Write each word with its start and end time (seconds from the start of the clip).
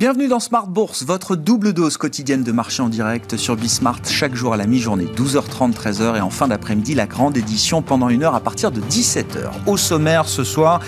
Bienvenue 0.00 0.28
dans 0.28 0.40
Smart 0.40 0.66
Bourse, 0.66 1.04
votre 1.04 1.36
double 1.36 1.74
dose 1.74 1.98
quotidienne 1.98 2.42
de 2.42 2.52
marché 2.52 2.82
en 2.82 2.88
direct 2.88 3.36
sur 3.36 3.54
Bismart 3.54 4.00
chaque 4.08 4.34
jour 4.34 4.54
à 4.54 4.56
la 4.56 4.66
mi-journée, 4.66 5.04
12h30, 5.04 5.74
13h 5.74 6.16
et 6.16 6.20
en 6.22 6.30
fin 6.30 6.48
d'après-midi 6.48 6.94
la 6.94 7.04
grande 7.04 7.36
édition 7.36 7.82
pendant 7.82 8.08
une 8.08 8.22
heure 8.22 8.34
à 8.34 8.40
partir 8.40 8.70
de 8.70 8.80
17h. 8.80 9.50
Au 9.66 9.76
sommaire 9.76 10.26
ce 10.26 10.42
soir, 10.42 10.80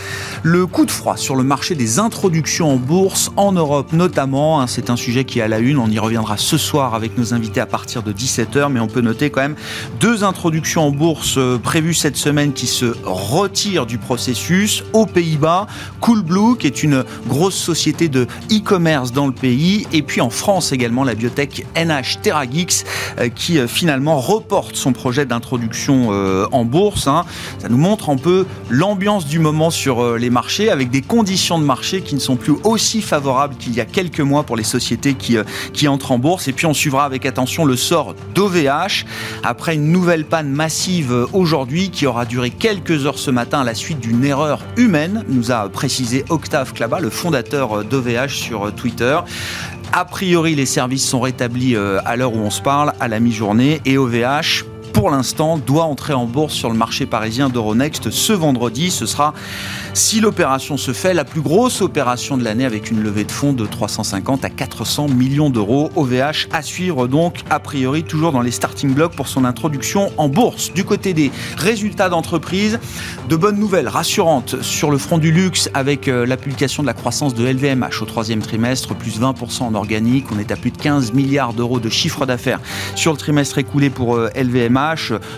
le 0.43 0.67
coup 0.67 0.87
de 0.87 0.91
froid 0.91 1.19
sur 1.19 1.37
le 1.37 1.45
marché 1.45 1.75
des 1.75 1.99
introductions 1.99 2.71
en 2.73 2.77
bourse 2.77 3.31
en 3.37 3.53
Europe 3.53 3.93
notamment. 3.93 4.63
Hein, 4.63 4.67
c'est 4.67 4.89
un 4.89 4.97
sujet 4.97 5.25
qui 5.25 5.41
est 5.41 5.43
à 5.43 5.49
la 5.49 5.59
une, 5.59 5.77
on 5.77 5.91
y 5.91 5.99
reviendra 5.99 6.39
ce 6.39 6.57
soir 6.57 6.95
avec 6.95 7.19
nos 7.19 7.35
invités 7.35 7.61
à 7.61 7.67
partir 7.67 8.03
de 8.03 8.15
17h, 8.15 8.73
mais 8.73 8.81
on 8.81 8.89
peut 8.89 9.03
noter 9.03 9.29
quand 9.29 9.43
même 9.43 9.57
deux 10.01 10.25
introductions 10.25 10.87
en 10.87 10.91
bourse 10.91 11.35
euh, 11.37 11.59
prévues 11.59 11.93
cette 11.93 12.17
semaine 12.17 12.55
qui 12.55 12.67
se 12.67 12.87
retirent 13.05 13.85
du 13.85 13.99
processus. 13.99 14.85
Aux 14.95 15.05
Pays-Bas, 15.05 15.67
Coolblue 16.01 16.57
qui 16.59 16.67
est 16.67 16.83
une 16.83 17.05
grosse 17.29 17.57
société 17.57 18.09
de 18.09 18.27
e-commerce 18.51 19.02
dans 19.11 19.27
le 19.27 19.33
pays. 19.33 19.87
Et 19.93 20.03
puis 20.03 20.21
en 20.21 20.31
France 20.31 20.71
également, 20.71 21.03
la 21.03 21.17
biotech 21.17 21.67
NH 21.75 22.21
TerraGix 22.23 22.85
euh, 23.19 23.29
qui 23.29 23.59
euh, 23.59 23.67
finalement 23.67 24.21
reporte 24.21 24.77
son 24.77 24.93
projet 24.93 25.27
d'introduction 25.27 26.11
euh, 26.11 26.47
en 26.53 26.65
bourse. 26.65 27.09
Hein. 27.09 27.25
Ça 27.59 27.69
nous 27.69 27.77
montre 27.77 28.11
un 28.11 28.17
peu 28.17 28.47
l'ambiance 28.71 29.27
du 29.27 29.41
moment 29.41 29.71
sur 29.71 30.17
les 30.17 30.31
marchés 30.31 30.71
avec 30.71 30.91
des 30.91 31.03
conditions 31.03 31.59
de 31.59 31.65
marché 31.65 32.03
qui 32.03 32.15
ne 32.15 32.21
sont 32.21 32.37
plus 32.37 32.55
aussi 32.63 33.03
favorables 33.03 33.57
qu'il 33.57 33.75
y 33.75 33.81
a 33.81 33.85
quelques 33.85 34.21
mois 34.21 34.45
pour 34.45 34.57
les 34.57 34.63
sociétés 34.63 35.15
qui, 35.15 35.37
qui 35.73 35.89
entrent 35.89 36.13
en 36.13 36.19
bourse. 36.19 36.47
Et 36.47 36.53
puis 36.53 36.67
on 36.67 36.75
suivra 36.75 37.05
avec 37.05 37.27
attention 37.27 37.65
le 37.65 37.77
sort 37.77 38.15
d'OVH 38.35 39.05
après 39.43 39.75
une 39.75 39.91
nouvelle 39.91 40.25
panne 40.25 40.51
massive 40.51 41.27
aujourd'hui 41.33 41.91
qui 41.91 42.07
aura 42.07 42.27
duré 42.27 42.51
quelques 42.51 43.07
heures 43.07 43.19
ce 43.19 43.31
matin 43.31 43.61
à 43.61 43.65
la 43.65 43.75
suite 43.75 44.01
d'une 44.01 44.25
erreur 44.25 44.61
humaine, 44.77 45.25
nous 45.29 45.51
a 45.51 45.69
précisé 45.69 46.25
Octave 46.29 46.73
Klaba, 46.73 47.01
le 47.01 47.11
fondateur 47.11 47.85
d'OVH 47.85 48.29
sur 48.29 48.73
Twitter. 48.75 48.92
A 49.93 50.05
priori, 50.05 50.55
les 50.55 50.67
services 50.67 51.07
sont 51.07 51.21
rétablis 51.21 51.77
euh, 51.77 52.01
à 52.05 52.17
l'heure 52.17 52.35
où 52.35 52.39
on 52.39 52.51
se 52.51 52.63
parle, 52.63 52.93
à 53.01 53.09
la 53.09 53.21
mi-journée, 53.21 53.81
et 53.85 53.99
OVH 53.99 54.65
pour 54.93 55.11
l'instant, 55.11 55.59
doit 55.59 55.85
entrer 55.85 56.13
en 56.13 56.27
bourse 56.27 56.53
sur 56.55 56.69
le 56.69 56.77
marché 56.77 57.07
parisien 57.07 57.49
d'Euronext 57.49 58.11
ce 58.11 58.33
vendredi. 58.33 58.91
Ce 58.91 59.07
sera, 59.07 59.33
si 59.95 60.21
l'opération 60.21 60.77
se 60.77 60.93
fait, 60.93 61.15
la 61.15 61.25
plus 61.25 61.41
grosse 61.41 61.81
opération 61.81 62.37
de 62.37 62.45
l'année 62.45 62.65
avec 62.65 62.91
une 62.91 63.03
levée 63.03 63.25
de 63.25 63.33
fonds 63.33 63.53
de 63.53 63.67
350 63.67 64.45
à 64.45 64.51
400 64.51 65.09
millions 65.09 65.51
d'euros. 65.51 65.91
OVH 65.97 66.49
à 66.53 66.63
suivre 66.63 67.09
donc, 67.09 67.41
a 67.51 67.59
priori, 67.59 68.05
toujours 68.05 68.33
dans 68.33 68.43
les 68.43 68.51
starting 68.51 68.93
blocks 68.93 69.17
pour 69.17 69.29
son 69.29 69.45
introduction 69.45 70.13
en 70.19 70.29
bourse. 70.29 70.73
Du 70.73 70.85
côté 70.85 71.15
des 71.15 71.31
résultats 71.57 72.09
d'entreprise, 72.09 72.79
de 73.29 73.37
bonnes 73.37 73.59
nouvelles 73.59 73.89
rassurantes 73.89 74.61
sur 74.63 74.91
le 74.91 74.99
front 74.99 75.19
du 75.19 75.33
luxe 75.33 75.71
avec 75.75 76.09
euh, 76.09 76.27
la 76.27 76.37
publication 76.37 76.83
de 76.83 76.87
la 76.87 76.95
croissance 76.95 77.35
de 77.35 77.47
LVMH 77.47 78.03
au 78.03 78.05
troisième 78.05 78.41
trimestre, 78.41 78.95
plus 78.95 79.21
20% 79.21 79.63
en 79.63 79.75
organique. 79.75 80.27
On 80.35 80.39
est 80.39 80.53
à 80.53 80.57
plus 80.57 80.71
de 80.71 80.79
15 80.79 81.13
milliards 81.13 81.55
d'euros 81.55 81.81
de 81.81 81.89
chiffre 81.89 82.27
d'affaires 82.27 82.61
sur 82.95 83.13
le 83.13 83.19
trimestre 83.19 83.59
écoulé 83.59 83.91
pour 83.91 84.19
LVMH. 84.19 84.82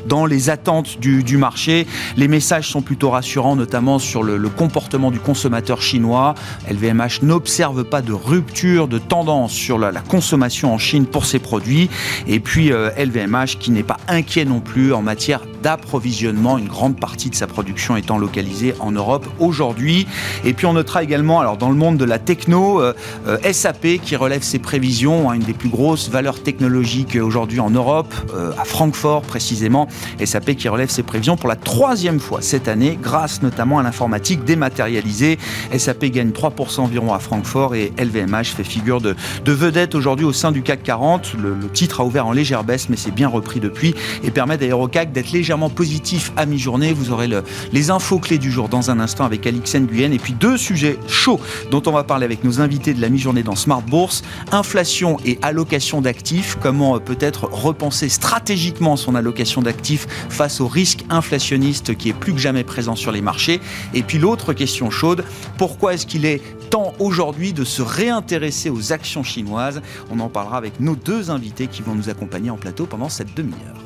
Dans 0.06 0.26
les 0.26 0.50
attentes 0.50 0.98
du, 0.98 1.36
marché. 1.36 1.86
Les 2.16 2.28
messages 2.28 2.68
sont 2.68 2.82
plutôt 2.82 3.10
rassurants, 3.10 3.56
notamment 3.56 3.98
sur 3.98 4.22
le, 4.22 4.38
comportement 4.48 5.10
du 5.10 5.18
consommateur 5.18 5.82
chinois. 5.82 6.34
LVMH 6.70 7.22
n'observe 7.22 7.84
pas 7.84 8.02
de 8.02 8.12
rupture 8.12 8.88
de 8.88 8.98
tendance 8.98 9.52
sur 9.52 9.78
la, 9.78 9.92
consommation 10.00 10.72
en 10.72 10.78
Chine 10.78 11.06
pour 11.06 11.26
ses 11.26 11.38
produits. 11.38 11.90
Et 12.26 12.40
puis 12.40 12.70
LVMH 12.70 13.34
euh, 13.34 13.46
qui 13.58 13.70
n'est 13.70 13.82
pas 13.82 13.98
inquiet 14.08 14.44
non 14.44 14.60
plus 14.60 14.92
en 14.92 15.02
matière 15.02 15.42
d'approvisionnement, 15.62 16.58
une 16.58 16.68
grande 16.68 16.98
partie 16.98 17.30
de 17.30 17.34
sa 17.34 17.46
production 17.46 17.96
étant 17.96 18.18
localisée 18.18 18.74
en 18.80 18.92
Europe 18.92 19.26
aujourd'hui. 19.38 20.06
Et 20.44 20.52
puis 20.52 20.66
on 20.66 20.74
notera 20.74 21.02
également, 21.02 21.40
alors 21.40 21.56
dans 21.56 21.70
le 21.70 21.76
monde 21.76 21.96
de 21.96 22.04
la 22.04 22.18
techno, 22.18 22.80
euh, 22.80 22.92
euh, 23.26 23.52
SAP 23.52 23.98
qui 24.02 24.16
relève 24.16 24.42
ses 24.42 24.58
prévisions, 24.58 25.30
hein, 25.30 25.34
une 25.34 25.42
des 25.42 25.54
plus 25.54 25.70
grosses 25.70 26.10
valeurs 26.10 26.42
technologiques 26.42 27.16
aujourd'hui 27.20 27.60
en 27.60 27.70
Europe, 27.70 28.12
à 28.58 28.64
Francfort 28.64 29.22
précisément. 29.34 29.88
SAP 30.24 30.54
qui 30.54 30.68
relève 30.68 30.90
ses 30.90 31.02
prévisions 31.02 31.36
pour 31.36 31.48
la 31.48 31.56
troisième 31.56 32.20
fois 32.20 32.40
cette 32.40 32.68
année, 32.68 32.96
grâce 33.02 33.42
notamment 33.42 33.80
à 33.80 33.82
l'informatique 33.82 34.44
dématérialisée. 34.44 35.40
SAP 35.76 36.04
gagne 36.04 36.30
3% 36.30 36.82
environ 36.82 37.12
à 37.12 37.18
Francfort 37.18 37.74
et 37.74 37.92
LVMH 37.98 38.54
fait 38.56 38.62
figure 38.62 39.00
de, 39.00 39.16
vedette 39.44 39.96
aujourd'hui 39.96 40.24
au 40.24 40.32
sein 40.32 40.52
du 40.52 40.62
CAC 40.62 40.84
40. 40.84 41.34
Le, 41.42 41.56
titre 41.72 42.00
a 42.00 42.04
ouvert 42.04 42.28
en 42.28 42.32
légère 42.32 42.62
baisse, 42.62 42.88
mais 42.88 42.96
c'est 42.96 43.10
bien 43.10 43.26
repris 43.26 43.58
depuis 43.58 43.96
et 44.22 44.30
permet 44.30 44.56
d'ailleurs 44.56 44.78
au 44.78 44.86
CAC 44.86 45.10
d'être 45.10 45.32
légèrement 45.32 45.68
positif 45.68 46.30
à 46.36 46.46
mi-journée. 46.46 46.92
Vous 46.92 47.10
aurez 47.10 47.28
les 47.72 47.90
infos 47.90 48.20
clés 48.20 48.38
du 48.38 48.52
jour 48.52 48.68
dans 48.68 48.92
un 48.92 49.00
instant 49.00 49.24
avec 49.24 49.44
Alix 49.48 49.74
Nguyen 49.74 50.12
et 50.12 50.18
puis 50.18 50.34
deux 50.34 50.56
sujets 50.56 50.96
chauds 51.08 51.40
dont 51.72 51.82
on 51.86 51.90
va 51.90 52.04
parler 52.04 52.24
avec 52.24 52.44
nos 52.44 52.60
invités 52.60 52.94
de 52.94 53.00
la 53.00 53.08
mi-journée 53.08 53.42
dans 53.42 53.56
Smart 53.56 53.82
Bourse. 53.82 54.22
Inflation 54.52 55.16
et 55.24 55.40
allocation 55.42 56.00
d'actifs. 56.00 56.56
Comment 56.62 56.94
euh, 56.94 56.98
peut-être 57.00 57.48
repenser 57.50 58.08
stratégiquement 58.08 58.94
son 58.96 59.16
allocation 59.16 59.23
d'actifs 59.62 60.06
face 60.28 60.60
au 60.60 60.68
risque 60.68 61.04
inflationniste 61.10 61.96
qui 61.96 62.08
est 62.08 62.14
plus 62.14 62.32
que 62.32 62.38
jamais 62.38 62.64
présent 62.64 62.96
sur 62.96 63.12
les 63.12 63.20
marchés. 63.20 63.60
Et 63.92 64.02
puis 64.02 64.18
l'autre 64.18 64.52
question 64.52 64.90
chaude, 64.90 65.24
pourquoi 65.58 65.94
est-ce 65.94 66.06
qu'il 66.06 66.24
est 66.24 66.42
temps 66.70 66.92
aujourd'hui 66.98 67.52
de 67.52 67.64
se 67.64 67.82
réintéresser 67.82 68.70
aux 68.70 68.92
actions 68.92 69.22
chinoises? 69.22 69.82
On 70.10 70.20
en 70.20 70.28
parlera 70.28 70.56
avec 70.56 70.80
nos 70.80 70.96
deux 70.96 71.30
invités 71.30 71.66
qui 71.66 71.82
vont 71.82 71.94
nous 71.94 72.08
accompagner 72.08 72.50
en 72.50 72.56
plateau 72.56 72.86
pendant 72.86 73.08
cette 73.08 73.34
demi-heure. 73.34 73.83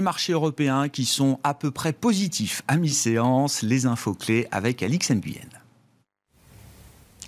Les 0.00 0.04
marchés 0.04 0.32
européens 0.32 0.88
qui 0.88 1.04
sont 1.04 1.38
à 1.44 1.52
peu 1.52 1.70
près 1.70 1.92
positifs 1.92 2.62
à 2.68 2.78
mi-séance, 2.78 3.60
les 3.60 3.84
infos 3.84 4.14
clés 4.14 4.48
avec 4.50 4.82
Alix 4.82 5.10
Nguyen. 5.10 5.50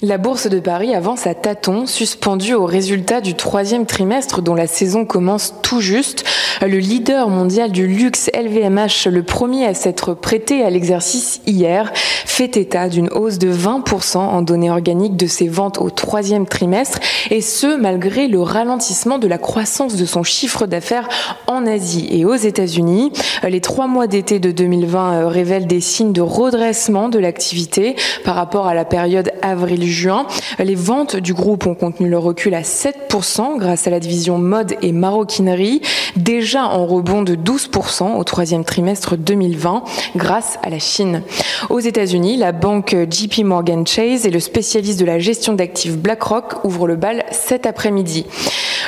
La 0.05 0.19
bourse 0.19 0.49
de 0.49 0.59
Paris 0.59 0.97
avance 0.97 1.29
à 1.29 1.35
tâtons, 1.35 1.87
suspendue 1.87 2.55
au 2.55 2.67
résultat 2.67 3.21
du 3.21 3.35
troisième 3.35 3.87
trimestre 3.87 4.43
dont 4.43 4.57
la 4.57 4.67
saison 4.67 5.05
commence 5.05 5.55
tout 5.63 5.81
juste. 5.81 6.25
Le 6.61 6.79
leader 6.79 7.29
mondial 7.29 7.71
du 7.71 7.87
luxe 7.87 8.29
LVMH, 8.35 9.09
le 9.09 9.23
premier 9.23 9.65
à 9.65 9.75
s'être 9.75 10.15
prêté 10.15 10.65
à 10.65 10.71
l'exercice 10.71 11.41
hier, 11.47 11.93
fait 11.95 12.57
état 12.57 12.89
d'une 12.89 13.11
hausse 13.11 13.39
de 13.39 13.53
20% 13.53 14.17
en 14.17 14.43
données 14.43 14.71
organiques 14.71 15.17
de 15.17 15.27
ses 15.27 15.47
ventes 15.47 15.79
au 15.79 15.91
troisième 15.91 16.47
trimestre, 16.47 16.99
et 17.31 17.41
ce 17.41 17.77
malgré 17.77 18.27
le 18.27 18.41
ralentissement 18.41 19.19
de 19.19 19.29
la 19.29 19.39
croissance 19.39 19.95
de 19.95 20.05
son 20.05 20.25
chiffre 20.25 20.67
d'affaires 20.67 21.09
en 21.47 21.65
Asie 21.67 22.09
et 22.11 22.25
aux 22.25 22.35
États-Unis. 22.35 23.13
Les 23.49 23.61
trois 23.61 23.87
mois 23.87 24.09
d'été 24.09 24.41
de 24.41 24.51
2020 24.51 25.13
euh, 25.13 25.29
révèlent 25.29 25.67
des 25.67 25.81
signes 25.81 26.13
de 26.13 26.23
redressement 26.23 27.09
de 27.09 27.19
l'activité 27.19 27.95
par 28.25 28.35
rapport 28.35 28.67
à 28.67 28.75
la 28.75 28.85
période 28.85 29.31
avril 29.43 29.85
juin. 29.93 30.27
Les 30.59 30.75
ventes 30.75 31.17
du 31.17 31.35
groupe 31.35 31.67
ont 31.67 31.75
contenu 31.75 32.09
le 32.09 32.19
recul 32.19 32.55
à 32.55 32.63
7% 32.63 33.59
grâce 33.59 33.87
à 33.87 33.91
la 33.91 34.01
division 34.01 34.39
mode 34.39 34.75
et 34.83 34.93
maroquinerie, 34.93 35.83
déjà 36.17 36.65
en 36.65 36.87
rebond 36.87 37.23
de 37.23 37.35
12% 37.35 38.17
au 38.17 38.25
troisième 38.25 38.65
trimestre 38.65 39.17
2020 39.17 39.85
grâce 40.17 40.59
à 40.63 40.71
la 40.71 40.79
Chine. 40.79 41.23
Aux 41.71 41.81
États-Unis, 41.81 42.37
la 42.37 42.53
banque 42.53 42.97
JP 43.11 43.45
Morgan 43.45 43.87
Chase 43.87 44.27
et 44.27 44.31
le 44.31 44.41
spécialiste 44.41 44.99
de 44.99 45.05
la 45.05 45.19
gestion 45.19 45.53
d'actifs 45.53 45.97
BlackRock 45.97 46.65
ouvrent 46.65 46.87
le 46.87 46.97
bal 46.97 47.25
cet 47.31 47.67
après-midi. 47.67 48.27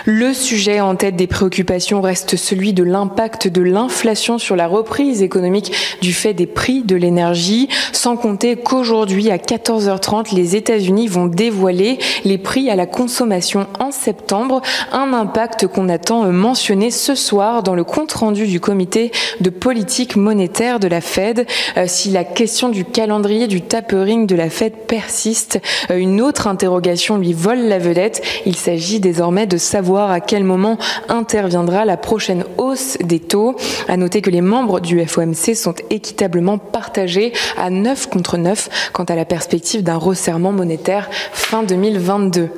Le 0.07 0.35
sujet 0.35 0.81
en 0.81 0.97
tête 0.97 1.17
des 1.17 1.27
préoccupations 1.27 2.01
reste 2.01 2.37
celui 2.37 2.73
de 2.73 2.83
l'impact 2.83 3.49
de 3.49 3.63
l'inflation 3.63 4.39
sur 4.39 4.57
la 4.57 4.67
reprise 4.67 5.23
économique 5.23 5.73
du 6.03 6.13
fait 6.13 6.35
des 6.35 6.47
prix 6.47 6.83
de 6.83 6.97
l'énergie, 6.97 7.69
sans 7.93 8.17
compter 8.17 8.57
qu'aujourd'hui 8.57 9.31
à 9.31 9.39
14h30, 9.39 10.35
les 10.35 10.57
États-Unis 10.57 10.94
vont 11.08 11.26
dévoiler 11.26 11.99
les 12.25 12.38
prix 12.38 12.70
à 12.70 12.76
la 12.76 12.87
consommation 12.87 13.67
en 13.79 13.91
septembre, 13.91 14.62
un 14.93 15.12
impact 15.12 15.67
qu'on 15.67 15.88
attend 15.88 16.25
mentionner 16.32 16.91
ce 16.91 17.14
soir 17.14 17.62
dans 17.62 17.75
le 17.75 17.85
compte-rendu 17.85 18.46
du 18.46 18.61
comité 18.61 19.11
de 19.41 19.50
politique 19.50 20.17
monétaire 20.17 20.81
de 20.81 20.88
la 20.88 21.00
Fed. 21.00 21.46
Euh, 21.76 21.85
si 21.87 22.11
la 22.11 22.25
question 22.25 22.69
du 22.69 22.85
calendrier 22.85 23.46
du 23.46 23.61
tapering 23.61 24.26
de 24.26 24.35
la 24.35 24.50
Fed 24.50 24.73
persiste, 24.87 25.61
euh, 25.91 25.96
une 25.96 26.20
autre 26.20 26.46
interrogation 26.46 27.19
lui 27.19 27.32
vole 27.32 27.61
la 27.61 27.79
vedette. 27.79 28.23
Il 28.47 28.56
s'agit 28.56 29.00
désormais 29.00 29.47
de 29.47 29.56
savoir 29.56 30.11
à 30.11 30.20
quel 30.20 30.44
moment 30.44 30.79
interviendra 31.08 31.85
la 31.85 31.97
prochaine 31.97 32.44
hausse 32.58 32.97
des 33.02 33.20
taux. 33.20 33.56
À 33.88 33.97
noter 33.97 34.23
que 34.23 34.31
les 34.31 34.40
membres 34.40 34.81
du 34.81 35.05
FOMC 35.05 35.55
sont 35.55 35.75
équitablement 35.90 36.58
partagés 36.58 37.32
à 37.56 37.70
9 37.70 38.08
contre 38.08 38.37
9 38.37 38.90
quant 38.93 39.05
à 39.05 39.17
la 39.17 39.25
perspective 39.25 39.82
d'un 39.82 39.97
resserrement 39.97 40.52
monétaire 40.52 40.84
fin 41.33 41.63
2022. 41.63 42.51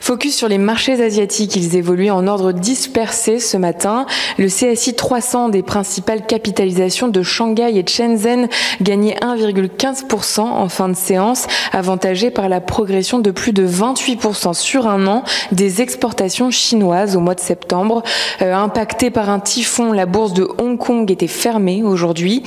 Focus 0.00 0.36
sur 0.36 0.48
les 0.48 0.58
marchés 0.58 1.00
asiatiques, 1.02 1.56
ils 1.56 1.76
évoluaient 1.76 2.10
en 2.10 2.26
ordre 2.26 2.52
dispersé 2.52 3.38
ce 3.38 3.56
matin. 3.56 4.06
Le 4.38 4.46
CSI 4.46 4.94
300 4.94 5.48
des 5.48 5.62
principales 5.62 6.26
capitalisations 6.26 7.08
de 7.08 7.22
Shanghai 7.22 7.76
et 7.76 7.84
Shenzhen 7.86 8.48
gagnait 8.80 9.16
1,15% 9.16 10.40
en 10.40 10.68
fin 10.68 10.88
de 10.88 10.96
séance, 10.96 11.46
avantagé 11.72 12.30
par 12.30 12.48
la 12.48 12.60
progression 12.60 13.18
de 13.18 13.30
plus 13.30 13.52
de 13.52 13.66
28% 13.66 14.54
sur 14.54 14.86
un 14.86 15.06
an 15.06 15.24
des 15.52 15.82
exportations 15.82 16.50
chinoises 16.50 17.16
au 17.16 17.20
mois 17.20 17.34
de 17.34 17.40
septembre. 17.40 18.02
Euh, 18.40 18.54
impacté 18.54 19.10
par 19.10 19.30
un 19.30 19.40
typhon, 19.40 19.92
la 19.92 20.06
bourse 20.06 20.32
de 20.32 20.48
Hong 20.58 20.78
Kong 20.78 21.10
était 21.10 21.26
fermée 21.26 21.82
aujourd'hui. 21.82 22.42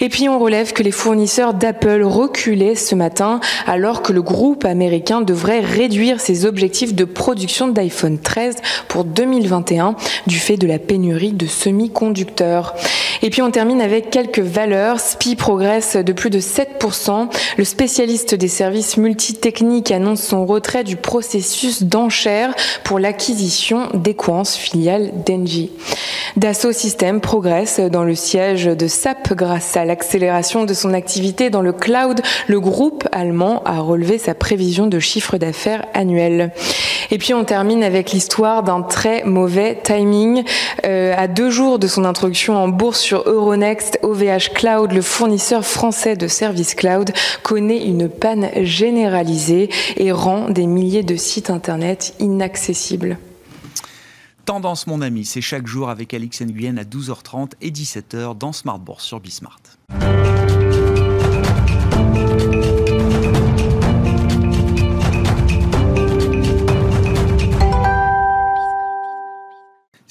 Et 0.00 0.08
puis 0.08 0.28
on 0.28 0.38
relève 0.38 0.72
que 0.72 0.82
les 0.82 0.90
fournisseurs 0.90 1.54
d'Apple 1.54 2.02
reculaient 2.02 2.74
ce 2.74 2.94
matin 2.94 3.40
alors 3.66 4.02
que 4.02 4.12
le 4.12 4.22
groupe 4.22 4.64
américain 4.70 5.20
devrait 5.20 5.60
réduire 5.60 6.20
ses 6.20 6.46
objectifs 6.46 6.94
de 6.94 7.04
production 7.04 7.68
d'iPhone 7.68 8.18
13 8.18 8.56
pour 8.88 9.04
2021 9.04 9.96
du 10.26 10.38
fait 10.38 10.56
de 10.56 10.66
la 10.66 10.78
pénurie 10.78 11.32
de 11.32 11.46
semi-conducteurs. 11.46 12.74
Et 13.22 13.30
puis 13.30 13.42
on 13.42 13.50
termine 13.50 13.80
avec 13.80 14.10
quelques 14.10 14.40
valeurs. 14.40 15.00
SPI 15.00 15.36
progresse 15.36 15.96
de 15.96 16.12
plus 16.12 16.30
de 16.30 16.40
7%. 16.40 17.28
Le 17.56 17.64
spécialiste 17.64 18.34
des 18.34 18.48
services 18.48 18.96
multitechniques 18.96 19.90
annonce 19.90 20.22
son 20.22 20.46
retrait 20.46 20.84
du 20.84 20.96
processus 20.96 21.82
d'enchère 21.82 22.54
pour 22.84 22.98
l'acquisition 22.98 23.88
d'Equance, 23.94 24.56
filiale 24.56 25.10
d'Engie. 25.26 25.70
Dassault 26.36 26.72
Systèmes 26.72 27.20
progresse 27.20 27.80
dans 27.80 28.04
le 28.04 28.14
siège 28.14 28.66
de 28.66 28.86
SAP 28.86 29.34
grâce 29.34 29.76
à 29.76 29.84
l'accélération 29.84 30.64
de 30.64 30.74
son 30.74 30.94
activité 30.94 31.50
dans 31.50 31.62
le 31.62 31.72
cloud. 31.72 32.20
Le 32.46 32.60
groupe 32.60 33.06
allemand 33.12 33.62
a 33.64 33.80
relevé 33.80 34.18
sa 34.18 34.34
prévision 34.34 34.86
de 34.86 34.98
chiffre 34.98 35.38
d'affaires 35.38 35.86
annuel. 35.94 36.52
Et 37.10 37.18
puis 37.18 37.34
on 37.34 37.44
termine 37.44 37.82
avec 37.82 38.12
l'histoire 38.12 38.62
d'un 38.62 38.82
très 38.82 39.24
mauvais 39.24 39.78
timing. 39.82 40.44
Euh, 40.84 41.14
à 41.16 41.26
deux 41.26 41.50
jours 41.50 41.78
de 41.78 41.86
son 41.86 42.04
introduction 42.04 42.56
en 42.56 42.68
bourse 42.68 43.00
sur 43.10 43.28
Euronext, 43.28 43.98
OVH 44.04 44.52
Cloud, 44.54 44.92
le 44.92 45.02
fournisseur 45.02 45.66
français 45.66 46.14
de 46.14 46.28
services 46.28 46.76
cloud, 46.76 47.10
connaît 47.42 47.84
une 47.84 48.08
panne 48.08 48.50
généralisée 48.62 49.68
et 49.96 50.12
rend 50.12 50.48
des 50.48 50.68
milliers 50.68 51.02
de 51.02 51.16
sites 51.16 51.50
internet 51.50 52.14
inaccessibles. 52.20 53.18
Tendance, 54.44 54.86
mon 54.86 55.02
ami, 55.02 55.24
c'est 55.24 55.40
chaque 55.40 55.66
jour 55.66 55.90
avec 55.90 56.14
Alix 56.14 56.40
Nguyen 56.40 56.78
à 56.78 56.84
12h30 56.84 57.54
et 57.60 57.72
17h 57.72 58.38
dans 58.38 58.52
Smart 58.52 58.78
Bourse 58.78 59.06
sur 59.06 59.18
Bismart. 59.18 59.58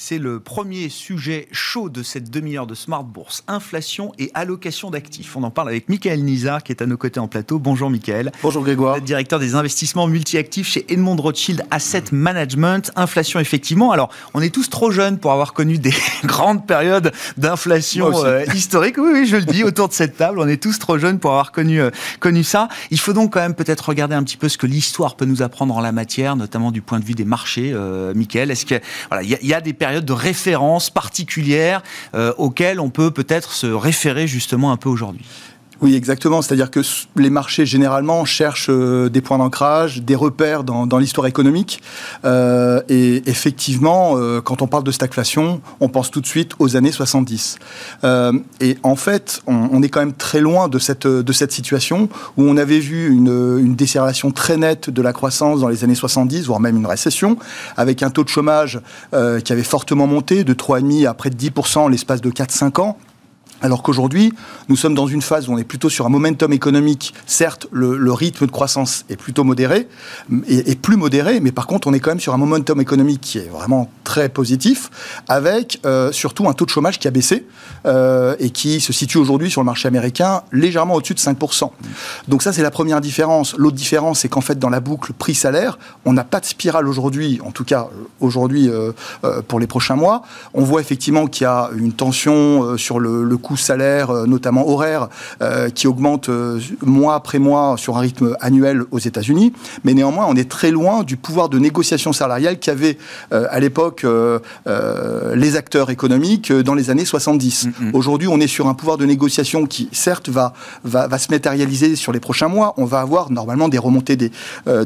C'est 0.09 0.17
le 0.17 0.39
premier 0.39 0.89
sujet 0.89 1.47
chaud 1.51 1.87
de 1.87 2.01
cette 2.01 2.31
demi-heure 2.31 2.65
de 2.65 2.73
Smart 2.73 3.03
Bourse, 3.03 3.43
inflation 3.47 4.11
et 4.17 4.31
allocation 4.33 4.89
d'actifs. 4.89 5.35
On 5.35 5.43
en 5.43 5.51
parle 5.51 5.69
avec 5.69 5.87
Michael 5.87 6.23
Nizar 6.23 6.63
qui 6.63 6.71
est 6.71 6.81
à 6.81 6.87
nos 6.87 6.97
côtés 6.97 7.19
en 7.19 7.27
plateau. 7.27 7.59
Bonjour 7.59 7.91
Michael. 7.91 8.31
Bonjour 8.41 8.63
Grégoire. 8.63 8.99
Directeur 9.01 9.37
des 9.37 9.53
investissements 9.53 10.07
multi-actifs 10.07 10.67
chez 10.67 10.91
Edmond 10.91 11.17
Rothschild 11.17 11.63
Asset 11.69 12.05
Management. 12.11 12.91
Inflation 12.95 13.39
effectivement. 13.39 13.91
Alors, 13.91 14.09
on 14.33 14.41
est 14.41 14.49
tous 14.49 14.71
trop 14.71 14.89
jeunes 14.89 15.19
pour 15.19 15.31
avoir 15.31 15.53
connu 15.53 15.77
des 15.77 15.93
grandes 16.23 16.65
périodes 16.65 17.11
d'inflation 17.37 18.25
euh, 18.25 18.45
historique. 18.55 18.97
Oui, 18.97 19.11
oui, 19.13 19.27
je 19.27 19.35
le 19.35 19.45
dis 19.45 19.63
autour 19.63 19.89
de 19.89 19.93
cette 19.93 20.17
table. 20.17 20.39
On 20.39 20.47
est 20.47 20.59
tous 20.59 20.79
trop 20.79 20.97
jeunes 20.97 21.19
pour 21.19 21.29
avoir 21.29 21.51
connu, 21.51 21.81
euh, 21.81 21.91
connu 22.19 22.43
ça. 22.43 22.67
Il 22.89 22.99
faut 22.99 23.13
donc 23.13 23.33
quand 23.33 23.41
même 23.41 23.53
peut-être 23.53 23.89
regarder 23.89 24.15
un 24.15 24.23
petit 24.23 24.37
peu 24.37 24.49
ce 24.49 24.57
que 24.57 24.65
l'histoire 24.65 25.17
peut 25.17 25.25
nous 25.25 25.43
apprendre 25.43 25.77
en 25.77 25.81
la 25.81 25.91
matière, 25.91 26.35
notamment 26.35 26.71
du 26.71 26.81
point 26.81 26.99
de 26.99 27.05
vue 27.05 27.13
des 27.13 27.25
marchés. 27.25 27.71
Euh, 27.75 28.15
Michael, 28.15 28.49
est-ce 28.49 28.65
que 28.65 28.81
voilà, 29.09 29.21
il 29.21 29.29
y, 29.29 29.49
y, 29.49 29.53
a 29.53 29.61
des 29.61 29.73
périodes 29.73 29.98
de 30.05 30.13
références 30.13 30.89
particulières 30.89 31.81
euh, 32.15 32.33
auxquelles 32.37 32.79
on 32.79 32.89
peut 32.89 33.11
peut-être 33.11 33.53
se 33.53 33.67
référer 33.67 34.27
justement 34.27 34.71
un 34.71 34.77
peu 34.77 34.89
aujourd'hui 34.89 35.25
oui, 35.81 35.95
exactement. 35.95 36.41
C'est-à-dire 36.41 36.71
que 36.71 36.81
les 37.15 37.29
marchés, 37.29 37.65
généralement, 37.65 38.25
cherchent 38.25 38.69
euh, 38.69 39.09
des 39.09 39.21
points 39.21 39.37
d'ancrage, 39.37 40.01
des 40.01 40.15
repères 40.15 40.63
dans, 40.63 40.85
dans 40.85 40.97
l'histoire 40.97 41.27
économique. 41.27 41.81
Euh, 42.25 42.81
et 42.89 43.23
effectivement, 43.29 44.13
euh, 44.17 44.41
quand 44.41 44.61
on 44.61 44.67
parle 44.67 44.83
de 44.83 44.91
stagflation, 44.91 45.61
on 45.79 45.87
pense 45.87 46.11
tout 46.11 46.21
de 46.21 46.27
suite 46.27 46.51
aux 46.59 46.75
années 46.75 46.91
70. 46.91 47.57
Euh, 48.03 48.33
et 48.59 48.77
en 48.83 48.95
fait, 48.95 49.41
on, 49.47 49.69
on, 49.71 49.81
est 49.81 49.89
quand 49.89 50.01
même 50.01 50.13
très 50.13 50.41
loin 50.41 50.67
de 50.67 50.79
cette, 50.79 51.07
de 51.07 51.33
cette 51.33 51.51
situation 51.51 52.09
où 52.37 52.43
on 52.43 52.57
avait 52.57 52.79
vu 52.79 53.09
une, 53.09 53.59
une 53.59 53.75
décélération 53.75 54.31
très 54.31 54.57
nette 54.57 54.89
de 54.89 55.01
la 55.01 55.13
croissance 55.13 55.61
dans 55.61 55.69
les 55.69 55.83
années 55.83 55.95
70, 55.95 56.45
voire 56.45 56.59
même 56.59 56.77
une 56.77 56.87
récession, 56.87 57.37
avec 57.77 58.03
un 58.03 58.09
taux 58.09 58.23
de 58.23 58.29
chômage 58.29 58.81
euh, 59.13 59.39
qui 59.39 59.53
avait 59.53 59.63
fortement 59.63 60.07
monté 60.07 60.43
de 60.43 60.53
3,5 60.53 61.07
à 61.07 61.13
près 61.13 61.29
de 61.29 61.37
10% 61.37 61.79
en 61.79 61.87
l'espace 61.87 62.21
de 62.21 62.29
4-5 62.29 62.81
ans. 62.81 62.97
Alors 63.61 63.83
qu'aujourd'hui, 63.83 64.33
nous 64.69 64.75
sommes 64.75 64.95
dans 64.95 65.07
une 65.07 65.21
phase 65.21 65.49
où 65.49 65.53
on 65.53 65.57
est 65.57 65.63
plutôt 65.63 65.89
sur 65.89 66.05
un 66.05 66.09
momentum 66.09 66.53
économique. 66.53 67.13
Certes, 67.25 67.67
le, 67.71 68.11
rythme 68.13 68.45
de 68.45 68.51
croissance 68.51 69.05
est 69.09 69.17
plutôt 69.17 69.43
modéré, 69.43 69.87
et, 70.47 70.71
et, 70.71 70.75
plus 70.75 70.95
modéré, 70.95 71.39
mais 71.39 71.51
par 71.51 71.67
contre, 71.67 71.87
on 71.87 71.93
est 71.93 71.99
quand 71.99 72.11
même 72.11 72.19
sur 72.19 72.33
un 72.33 72.37
momentum 72.37 72.79
économique 72.79 73.21
qui 73.21 73.37
est 73.37 73.49
vraiment 73.49 73.89
très 74.03 74.29
positif, 74.29 74.89
avec 75.27 75.79
euh, 75.85 76.11
surtout 76.11 76.47
un 76.47 76.53
taux 76.53 76.65
de 76.65 76.69
chômage 76.69 76.99
qui 76.99 77.07
a 77.07 77.11
baissé 77.11 77.45
euh, 77.85 78.35
et 78.39 78.49
qui 78.49 78.79
se 78.81 78.93
situe 78.93 79.17
aujourd'hui 79.17 79.51
sur 79.51 79.61
le 79.61 79.65
marché 79.65 79.87
américain 79.87 80.41
légèrement 80.51 80.95
au-dessus 80.95 81.13
de 81.13 81.19
5%. 81.19 81.69
Donc 82.27 82.41
ça, 82.41 82.53
c'est 82.53 82.63
la 82.63 82.71
première 82.71 83.01
différence. 83.01 83.55
L'autre 83.57 83.75
différence, 83.75 84.21
c'est 84.21 84.29
qu'en 84.29 84.41
fait, 84.41 84.57
dans 84.57 84.69
la 84.69 84.79
boucle 84.79 85.13
prix-salaire, 85.13 85.77
on 86.05 86.13
n'a 86.13 86.23
pas 86.23 86.39
de 86.39 86.45
spirale 86.45 86.87
aujourd'hui, 86.87 87.39
en 87.45 87.51
tout 87.51 87.65
cas 87.65 87.89
aujourd'hui 88.19 88.69
euh, 88.69 88.91
euh 89.23 89.41
pour 89.47 89.59
les 89.59 89.67
prochains 89.67 89.95
mois. 89.95 90.23
On 90.53 90.63
voit 90.63 90.81
effectivement 90.81 91.27
qu'il 91.27 91.43
y 91.43 91.47
a 91.47 91.69
une 91.75 91.93
tension 91.93 92.77
sur 92.77 92.99
le 92.99 93.37
coût 93.37 93.48
salaire, 93.57 94.09
euh, 94.09 94.25
notamment 94.25 94.67
horaire, 94.67 95.09
euh, 95.41 95.69
qui 95.69 95.87
augmente 95.87 96.29
euh, 96.29 96.59
mois 96.85 97.15
après 97.15 97.39
mois 97.39 97.75
sur 97.77 97.97
un 97.97 98.01
rythme 98.01 98.35
annuel 98.39 98.83
aux 98.91 98.99
États-Unis. 98.99 99.53
Mais 99.83 99.93
néanmoins, 99.93 100.25
on 100.27 100.35
est 100.35 100.49
très 100.49 100.71
loin 100.71 101.03
du 101.03 101.17
pouvoir 101.17 101.49
de 101.49 101.59
négociation 101.59 102.13
salariale 102.13 102.59
qu'avaient 102.59 102.97
à 103.31 103.59
l'époque 103.59 104.05
les 105.35 105.55
acteurs 105.55 105.89
économiques 105.89 106.51
dans 106.51 106.73
les 106.73 106.89
années 106.89 107.05
70. 107.05 107.65
Mm 107.65 107.69
-hmm. 107.69 107.91
Aujourd'hui, 107.93 108.27
on 108.27 108.39
est 108.39 108.47
sur 108.47 108.67
un 108.67 108.73
pouvoir 108.73 108.97
de 108.97 109.05
négociation 109.05 109.65
qui, 109.65 109.89
certes, 109.91 110.29
va, 110.29 110.53
va, 110.83 111.07
va, 111.07 111.17
se 111.17 111.31
matérialiser 111.31 111.95
sur 111.95 112.11
les 112.11 112.19
prochains 112.19 112.49
mois. 112.49 112.73
On 112.77 112.85
va 112.85 112.99
avoir 113.01 113.31
normalement 113.31 113.69
des 113.69 113.79
remontées 113.79 114.17
des, 114.17 114.31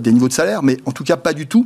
des 0.05 0.11
niveaux 0.11 0.29
de 0.29 0.33
salaire, 0.33 0.61
mais 0.63 0.77
en 0.85 0.91
tout 0.91 1.03
cas 1.03 1.17
pas 1.17 1.33
du 1.33 1.47
tout 1.47 1.65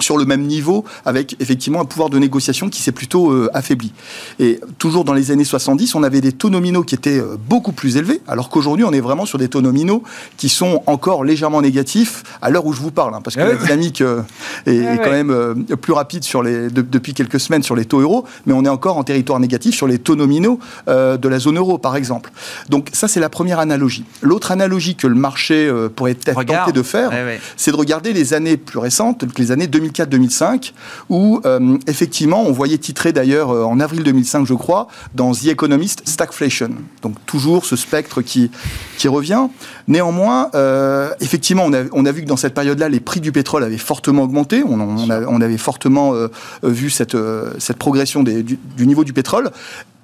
sur 0.00 0.18
le 0.18 0.24
même 0.24 0.42
niveau, 0.42 0.84
avec 1.04 1.36
effectivement 1.40 1.80
un 1.80 1.84
pouvoir 1.84 2.10
de 2.10 2.18
négociation 2.18 2.68
qui 2.68 2.82
s'est 2.82 2.92
plutôt 2.92 3.30
euh, 3.30 3.50
affaibli. 3.54 3.92
Et 4.38 4.60
toujours 4.78 5.04
dans 5.04 5.14
les 5.14 5.30
années 5.30 5.44
70, 5.44 5.94
on 5.94 6.02
avait 6.02 6.20
des 6.20 6.32
taux 6.32 6.50
nominaux 6.50 6.82
qui 6.82 6.94
étaient 6.94 7.20
euh, 7.20 7.36
beaucoup 7.48 7.72
plus 7.72 7.96
élevés, 7.96 8.20
alors 8.28 8.48
qu'aujourd'hui, 8.48 8.84
on 8.84 8.92
est 8.92 9.00
vraiment 9.00 9.26
sur 9.26 9.38
des 9.38 9.48
taux 9.48 9.60
nominaux 9.60 10.02
qui 10.36 10.48
sont 10.48 10.82
encore 10.86 11.24
légèrement 11.24 11.62
négatifs 11.62 12.22
à 12.42 12.50
l'heure 12.50 12.66
où 12.66 12.72
je 12.72 12.80
vous 12.80 12.90
parle, 12.90 13.14
hein, 13.14 13.20
parce 13.22 13.36
que 13.36 13.40
ah 13.40 13.48
la 13.48 13.54
dynamique 13.56 14.00
euh, 14.00 14.22
est, 14.66 14.84
ah 14.86 14.94
est, 14.94 14.98
quand 14.98 15.10
même 15.10 15.30
euh, 15.30 15.54
plus 15.54 15.92
rapide 15.92 16.24
sur 16.24 16.42
les, 16.42 16.70
de, 16.70 16.82
depuis 16.82 17.14
quelques 17.14 17.40
semaines 17.40 17.62
sur 17.62 17.76
les 17.76 17.84
taux 17.84 18.00
euros, 18.00 18.24
mais 18.46 18.52
on 18.52 18.64
est 18.64 18.68
encore 18.68 18.96
en 18.96 19.04
territoire 19.04 19.40
négatif 19.40 19.74
sur 19.74 19.86
les 19.86 19.98
taux 19.98 20.16
nominaux 20.16 20.58
de 20.86 21.28
la 21.28 21.38
zone 21.38 21.58
euro, 21.58 21.78
par 21.78 21.96
exemple. 21.96 22.30
Donc 22.68 22.88
ça, 22.92 23.08
c'est 23.08 23.20
la 23.20 23.28
première 23.28 23.58
analogie. 23.58 24.04
L'autre 24.22 24.50
analogie 24.50 24.96
que 24.96 25.06
le 25.06 25.14
marché 25.14 25.70
pourrait 25.94 26.12
être 26.12 26.44
tenté 26.44 26.72
de 26.72 26.82
faire, 26.82 27.10
c'est 27.56 27.70
de 27.70 27.76
regarder 27.76 28.12
les 28.12 28.34
années 28.34 28.56
plus 28.56 28.78
récentes, 28.78 29.24
les 29.38 29.52
années 29.52 29.66
2000 29.66 29.89
2004-2005, 29.90 30.72
où 31.08 31.40
euh, 31.44 31.78
effectivement 31.86 32.42
on 32.42 32.52
voyait 32.52 32.78
titrer 32.78 33.12
d'ailleurs 33.12 33.50
euh, 33.50 33.64
en 33.64 33.80
avril 33.80 34.02
2005, 34.02 34.46
je 34.46 34.54
crois, 34.54 34.88
dans 35.14 35.32
The 35.32 35.46
Economist 35.46 36.02
Stagflation. 36.06 36.70
Donc 37.02 37.14
toujours 37.26 37.64
ce 37.64 37.76
spectre 37.76 38.22
qui, 38.22 38.50
qui 38.98 39.08
revient. 39.08 39.48
Néanmoins, 39.88 40.50
euh, 40.54 41.10
effectivement, 41.20 41.64
on 41.66 41.72
a, 41.72 41.82
on 41.92 42.06
a 42.06 42.12
vu 42.12 42.22
que 42.22 42.28
dans 42.28 42.36
cette 42.36 42.54
période-là, 42.54 42.88
les 42.88 43.00
prix 43.00 43.20
du 43.20 43.32
pétrole 43.32 43.64
avaient 43.64 43.78
fortement 43.78 44.22
augmenté. 44.22 44.62
On, 44.66 45.40
avait 45.40 45.58
fortement 45.58 46.12
vu 46.62 46.90
cette, 46.90 47.16
cette 47.58 47.78
progression 47.78 48.22
du 48.22 48.58
niveau 48.78 49.04
du 49.04 49.12
pétrole 49.12 49.50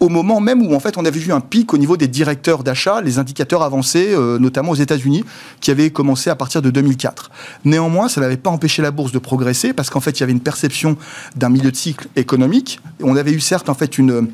au 0.01 0.09
moment 0.09 0.41
même 0.41 0.63
où 0.63 0.75
en 0.75 0.81
fait 0.81 0.99
on 0.99 1.05
avait 1.05 1.19
vu 1.19 1.33
un 1.33 1.41
pic 1.41 1.73
au 1.73 1.79
niveau 1.79 1.97
des 1.97 2.09
directeurs 2.09 2.63
d'achat, 2.63 3.01
les 3.01 3.19
indicateurs 3.19 3.63
avancés, 3.63 4.09
euh, 4.13 4.39
notamment 4.39 4.73
aux 4.73 4.77
États-Unis, 4.77 5.25
qui 5.61 5.71
avaient 5.71 5.91
commencé 5.91 6.31
à 6.31 6.37
partir 6.37 6.63
de 6.63 6.71
2004. 6.71 7.31
Néanmoins, 7.65 8.09
ça 8.09 8.21
n'avait 8.21 8.37
pas 8.37 8.51
empêché 8.51 8.83
la 8.83 8.91
bourse 8.91 9.13
de 9.13 9.19
progresser 9.19 9.73
parce 9.73 9.91
qu'en 9.91 10.01
fait 10.01 10.19
il 10.19 10.21
y 10.21 10.23
avait 10.25 10.33
une 10.33 10.41
perception 10.41 10.97
d'un 11.37 11.49
milieu 11.49 11.71
de 11.71 11.77
cycle 11.77 12.09
économique. 12.17 12.81
On 13.03 13.17
avait 13.17 13.33
eu 13.33 13.41
certes 13.41 13.69
en 13.69 13.75
fait 13.75 13.99
une 13.99 14.29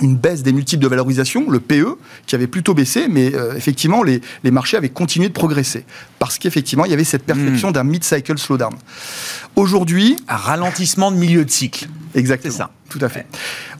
une 0.00 0.16
baisse 0.16 0.42
des 0.42 0.52
multiples 0.52 0.82
de 0.82 0.88
valorisation, 0.88 1.48
le 1.50 1.60
PE, 1.60 1.96
qui 2.26 2.34
avait 2.34 2.46
plutôt 2.46 2.74
baissé, 2.74 3.06
mais 3.08 3.34
euh, 3.34 3.54
effectivement, 3.54 4.02
les, 4.02 4.20
les, 4.42 4.50
marchés 4.50 4.76
avaient 4.76 4.88
continué 4.88 5.28
de 5.28 5.32
progresser. 5.32 5.84
Parce 6.18 6.38
qu'effectivement, 6.38 6.84
il 6.84 6.90
y 6.90 6.94
avait 6.94 7.04
cette 7.04 7.24
perception 7.24 7.70
mmh. 7.70 7.72
d'un 7.72 7.84
mid-cycle 7.84 8.38
slowdown. 8.38 8.74
Aujourd'hui. 9.56 10.16
Un 10.28 10.36
ralentissement 10.36 11.12
de 11.12 11.16
milieu 11.16 11.44
de 11.44 11.50
cycle. 11.50 11.88
Exactement. 12.14 12.52
C'est 12.52 12.58
ça. 12.58 12.70
Tout 12.88 12.98
à 13.02 13.08
fait. 13.08 13.26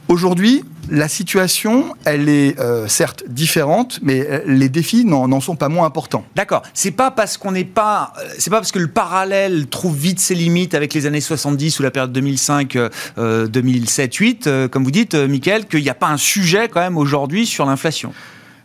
Aujourd'hui, 0.07 0.63
la 0.89 1.07
situation, 1.07 1.95
elle 2.05 2.29
est 2.29 2.59
euh, 2.59 2.87
certes 2.87 3.23
différente, 3.27 3.99
mais 4.03 4.25
euh, 4.29 4.41
les 4.45 4.69
défis 4.69 5.03
n'en 5.03 5.39
sont 5.41 5.55
pas 5.55 5.67
moins 5.67 5.87
importants. 5.87 6.23
D'accord. 6.35 6.61
C'est 6.75 6.91
pas 6.91 7.09
parce 7.09 7.37
qu'on 7.37 7.51
n'est 7.51 7.63
pas, 7.63 8.13
euh, 8.19 8.27
c'est 8.37 8.51
pas 8.51 8.57
parce 8.57 8.71
que 8.71 8.77
le 8.77 8.87
parallèle 8.87 9.65
trouve 9.67 9.97
vite 9.97 10.19
ses 10.19 10.35
limites 10.35 10.75
avec 10.75 10.93
les 10.93 11.07
années 11.07 11.21
70 11.21 11.79
ou 11.79 11.83
la 11.83 11.89
période 11.89 12.11
2005, 12.11 12.77
2007, 13.17 14.13
8, 14.13 14.49
comme 14.71 14.83
vous 14.83 14.91
dites, 14.91 15.15
Michael, 15.15 15.65
qu'il 15.65 15.81
n'y 15.81 15.89
a 15.89 15.95
pas 15.95 16.09
un 16.09 16.17
sujet 16.17 16.69
quand 16.69 16.81
même 16.81 16.97
aujourd'hui 16.97 17.47
sur 17.47 17.65
l'inflation. 17.65 18.13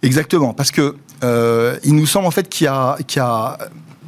Exactement, 0.02 0.52
parce 0.52 0.70
que 0.70 0.96
il 1.84 1.94
nous 1.94 2.06
semble 2.06 2.26
en 2.26 2.30
fait 2.30 2.48
qu'il 2.48 2.66
y 2.66 2.68
a, 2.68 3.58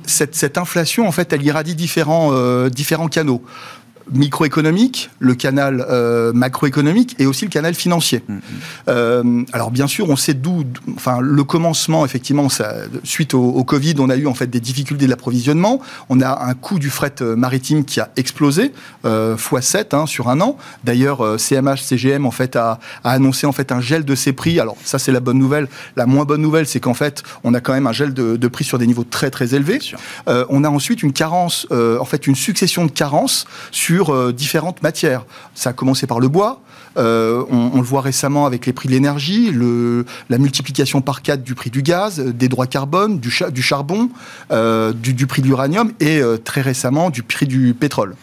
cette, 0.04 0.34
cette, 0.34 0.58
inflation, 0.58 1.06
en 1.06 1.12
fait, 1.12 1.32
elle 1.32 1.42
irradie 1.42 1.74
différents, 1.74 2.68
différents 2.68 3.08
canaux 3.08 3.42
microéconomique, 4.10 5.10
le 5.18 5.34
canal 5.34 5.84
euh, 5.88 6.32
macroéconomique 6.32 7.16
et 7.18 7.26
aussi 7.26 7.44
le 7.44 7.50
canal 7.50 7.74
financier. 7.74 8.22
Mm, 8.26 8.34
mm. 8.34 8.40
Euh, 8.88 9.42
alors 9.52 9.70
bien 9.70 9.86
sûr, 9.86 10.08
on 10.10 10.16
sait 10.16 10.34
d'où, 10.34 10.64
enfin 10.94 11.20
le 11.20 11.44
commencement 11.44 12.04
effectivement, 12.04 12.48
ça, 12.48 12.74
suite 13.04 13.34
au, 13.34 13.62
Covid, 13.64 13.94
on 13.98 14.10
a 14.10 14.16
eu 14.16 14.26
en 14.26 14.34
fait 14.34 14.48
des 14.48 14.60
difficultés 14.60 15.06
d'approvisionnement. 15.06 15.80
On 16.08 16.20
a 16.20 16.44
un 16.44 16.54
coût 16.54 16.78
du 16.78 16.90
fret 16.90 17.14
euh, 17.20 17.36
maritime 17.36 17.84
qui 17.84 18.00
a 18.00 18.10
explosé 18.16 18.72
x7 19.04 19.94
hein, 19.94 20.06
sur 20.06 20.28
un 20.28 20.40
an. 20.40 20.56
D'ailleurs, 20.84 21.38
CMH, 21.38 21.82
CGM 21.82 22.26
en 22.26 22.30
fait 22.30 22.56
a, 22.56 22.78
annoncé 23.04 23.46
en 23.46 23.52
fait 23.52 23.72
un 23.72 23.80
gel 23.80 24.04
de 24.04 24.14
ses 24.14 24.32
prix. 24.32 24.60
Alors 24.60 24.76
ça 24.84 24.98
c'est 24.98 25.12
la 25.12 25.20
bonne 25.20 25.38
nouvelle. 25.38 25.68
La 25.96 26.06
moins 26.06 26.24
bonne 26.24 26.42
nouvelle, 26.42 26.66
c'est 26.66 26.80
qu'en 26.80 26.94
fait 26.94 27.22
on 27.44 27.54
a 27.54 27.60
quand 27.60 27.72
même 27.72 27.86
un 27.86 27.92
gel 27.92 28.14
de, 28.14 28.36
de 28.36 28.48
prix 28.48 28.64
sur 28.64 28.78
des 28.78 28.86
niveaux 28.86 29.04
très 29.04 29.30
très 29.30 29.54
élevés. 29.54 29.80
on 30.26 30.64
a 30.64 30.68
ensuite 30.68 31.02
une 31.02 31.12
carence, 31.12 31.66
en 31.70 32.04
fait 32.04 32.26
une 32.26 32.36
succession 32.36 32.84
de 32.84 32.90
carences 32.90 33.46
sur 33.70 33.91
euh, 34.00 34.32
différentes 34.32 34.82
matières. 34.82 35.24
Ça 35.54 35.70
a 35.70 35.72
commencé 35.72 36.06
par 36.06 36.20
le 36.20 36.28
bois, 36.28 36.60
euh, 36.96 37.44
on, 37.50 37.76
le 37.76 37.82
voit 37.82 38.00
récemment 38.00 38.46
avec 38.46 38.66
les 38.66 38.72
prix 38.72 38.88
de 38.88 38.92
l'énergie, 38.92 39.52
la 40.30 40.38
multiplication 40.38 41.00
par 41.00 41.22
4 41.22 41.42
du 41.42 41.54
prix 41.54 41.70
du 41.70 41.82
gaz, 41.82 42.20
des 42.20 42.48
droits 42.48 42.66
carbone, 42.66 43.18
du, 43.18 43.32
du 43.52 43.62
charbon, 43.62 44.10
euh, 44.50 44.92
du, 44.92 45.26
prix 45.26 45.42
de 45.42 45.46
l'uranium 45.46 45.92
et 46.00 46.20
très 46.44 46.60
récemment 46.60 47.10
du 47.10 47.22
prix 47.22 47.46
du 47.46 47.74
pétrole. 47.74 48.14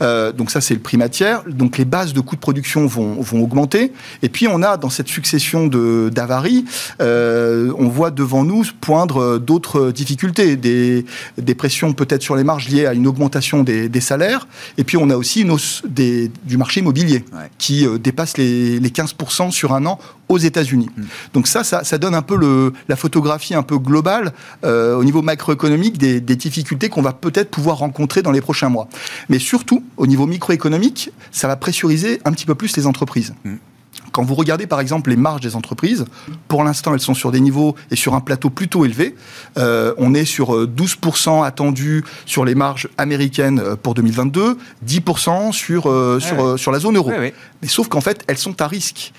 donc 0.00 0.50
ça 0.50 0.60
c'est 0.60 0.74
le 0.74 0.80
prix 0.80 0.96
matière. 0.96 1.42
Donc 1.48 1.78
les 1.78 1.84
bases 1.84 2.12
de 2.12 2.20
coûts 2.20 2.36
de 2.36 2.40
production 2.40 2.86
vont, 2.86 3.20
vont 3.20 3.42
augmenter. 3.42 3.92
Et 4.22 4.28
puis 4.28 4.48
on 4.48 4.62
a 4.62 4.76
dans 4.76 4.90
cette 4.90 5.08
succession 5.08 5.66
d'avaries, 5.66 6.64
on 7.00 7.88
voit 7.88 8.10
devant 8.10 8.44
nous 8.44 8.64
poindre 8.80 9.38
d'autres 9.38 9.90
difficultés, 9.90 10.56
des, 10.56 11.04
des 11.38 11.54
pressions 11.54 11.92
peut-être 11.92 12.22
sur 12.22 12.36
les 12.36 12.44
marges 12.44 12.68
liées 12.68 12.86
à 12.86 12.94
une 12.94 13.06
augmentation 13.06 13.62
des, 13.62 13.88
des 13.88 14.00
salaires. 14.00 14.46
Et 14.78 14.84
puis 14.84 14.96
on 14.96 15.10
a 15.10 15.16
aussi 15.16 15.42
une 15.42 15.50
hausse 15.50 15.82
des, 15.86 16.30
du 16.44 16.56
marché 16.56 16.80
immobilier 16.80 17.24
qui 17.58 17.86
euh, 17.86 17.98
dépasse 18.10 18.36
les, 18.36 18.80
15% 18.80 19.50
sur 19.50 19.72
un 19.72 19.86
an 19.86 19.98
aux 20.28 20.38
États-Unis. 20.38 20.90
Mm. 20.96 21.02
Donc 21.34 21.46
ça, 21.46 21.64
ça, 21.64 21.98
donne 21.98 22.14
un 22.14 22.22
peu 22.22 22.36
le, 22.36 22.72
la 22.88 22.96
photographie 22.96 23.54
un 23.54 23.62
peu 23.62 23.78
globale 23.78 24.32
euh, 24.64 24.96
au 24.96 25.04
niveau 25.04 25.22
macroéconomique 25.22 25.98
des, 25.98 26.20
difficultés 26.20 26.88
qu'on 26.88 27.02
va 27.02 27.12
peut-être 27.12 27.50
pouvoir 27.50 27.78
rencontrer 27.78 28.22
dans 28.22 28.30
les 28.30 28.40
prochains 28.40 28.68
mois. 28.68 28.88
Mais 29.28 29.38
surtout, 29.38 29.84
au 29.96 30.06
niveau 30.06 30.26
microéconomique, 30.26 31.10
ça 31.30 31.48
va 31.48 31.56
pressuriser 31.56 32.20
un 32.24 32.32
petit 32.32 32.46
peu 32.46 32.54
plus 32.54 32.76
les 32.76 32.86
entreprises. 32.86 33.34
Mm. 33.44 33.56
Quand 34.12 34.24
vous 34.24 34.34
regardez 34.34 34.66
par 34.66 34.80
exemple 34.80 35.10
les 35.10 35.16
marges 35.16 35.40
des 35.40 35.56
entreprises, 35.56 36.04
pour 36.48 36.64
l'instant 36.64 36.94
elles 36.94 37.00
sont 37.00 37.14
sur 37.14 37.30
des 37.30 37.40
niveaux 37.40 37.74
et 37.90 37.96
sur 37.96 38.14
un 38.14 38.20
plateau 38.20 38.50
plutôt 38.50 38.84
élevé. 38.84 39.14
Euh, 39.58 39.94
on 39.98 40.14
est 40.14 40.24
sur 40.24 40.66
12% 40.66 41.40
euh, 41.40 41.42
attendu 41.42 42.04
sur 42.26 42.44
les 42.44 42.54
marges 42.54 42.88
américaines 42.98 43.60
euh, 43.60 43.76
pour 43.76 43.94
2022, 43.94 44.58
10% 44.86 45.52
sur, 45.52 45.82
sur, 46.20 46.58
sur 46.58 46.72
la 46.72 46.78
zone 46.78 46.96
euro. 46.96 47.10
Mais 47.10 47.68
sauf 47.68 47.88
qu'en 47.88 48.00
fait 48.00 48.24
elles 48.26 48.38
sont 48.38 48.60
à 48.62 48.66
risque. 48.66 49.12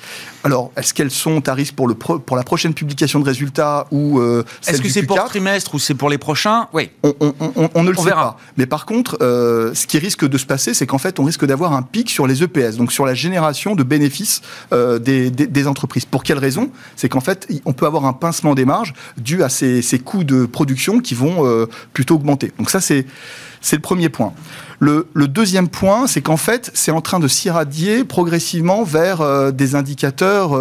Alors 0.44 0.72
est-ce 0.76 0.94
qu'elles 0.94 1.12
sont 1.12 1.48
à 1.48 1.54
risque 1.54 1.76
pour, 1.76 1.88
le 1.88 1.96
pour 1.96 2.36
la 2.36 2.44
prochaine 2.44 2.74
publication 2.74 3.20
de 3.20 3.26
résultats 3.26 3.88
ou 3.92 4.22
Est-ce 4.68 4.82
que 4.82 4.90
c'est 4.90 5.04
pour 5.04 5.18
le 5.18 5.24
trimestre 5.26 5.76
ou 5.76 5.80
c'est 5.80 5.96
pour 5.96 6.10
les 6.10 6.18
prochains? 6.18 6.68
Oui. 6.74 6.90
On, 7.04 7.14
on, 7.76 7.84
ne 7.84 7.92
le 7.92 7.98
sait 7.98 8.12
pas. 8.12 8.38
Mais 8.58 8.66
par 8.66 8.86
contre, 8.86 9.18
ce 9.20 9.88
qui 9.88 10.00
risque 10.00 10.28
de 10.28 10.38
se 10.38 10.46
passer, 10.46 10.74
c'est 10.74 10.88
qu'en 10.88 10.98
fait 10.98 11.20
on 11.20 11.24
risque 11.24 11.46
d'avoir 11.46 11.74
un 11.74 11.82
pic 11.82 12.10
sur 12.10 12.28
les 12.28 12.44
EPS, 12.44 12.78
donc 12.78 12.92
sur 12.92 13.06
la 13.06 13.14
génération 13.14 13.76
de 13.76 13.84
bénéfices 13.84 14.42
euh, 14.81 14.81
des, 15.00 15.68
entreprises. 15.68 16.06
Pour 16.06 16.24
quelle 16.24 16.38
raison? 16.38 16.72
C'est 16.96 17.10
qu'en 17.10 17.22
fait, 17.22 17.48
on 17.66 17.74
peut 17.74 17.86
avoir 17.86 18.06
un 18.06 18.14
pincement 18.14 18.56
des 18.56 18.66
marges 18.66 18.94
dû 19.18 19.44
à 19.44 19.50
ces, 19.50 19.82
coûts 20.04 20.24
de 20.24 20.46
production 20.46 21.00
qui 21.00 21.14
vont 21.14 21.46
euh, 21.46 21.68
plutôt 21.94 22.16
augmenter. 22.16 22.52
Donc 22.58 22.70
ça, 22.70 22.82
c'est 22.82 23.06
le 23.72 23.80
premier 23.80 24.10
point. 24.10 24.34
Le, 24.82 25.06
deuxième 25.28 25.70
point, 25.70 26.08
c'est 26.08 26.22
qu'en 26.22 26.38
fait, 26.38 26.72
c'est 26.74 26.92
en 26.92 27.02
train 27.02 27.20
de 27.20 27.28
s'irradier 27.28 28.04
progressivement 28.04 28.84
vers 28.84 29.22
euh, 29.22 29.52
des 29.52 29.76
indicateurs 29.76 30.58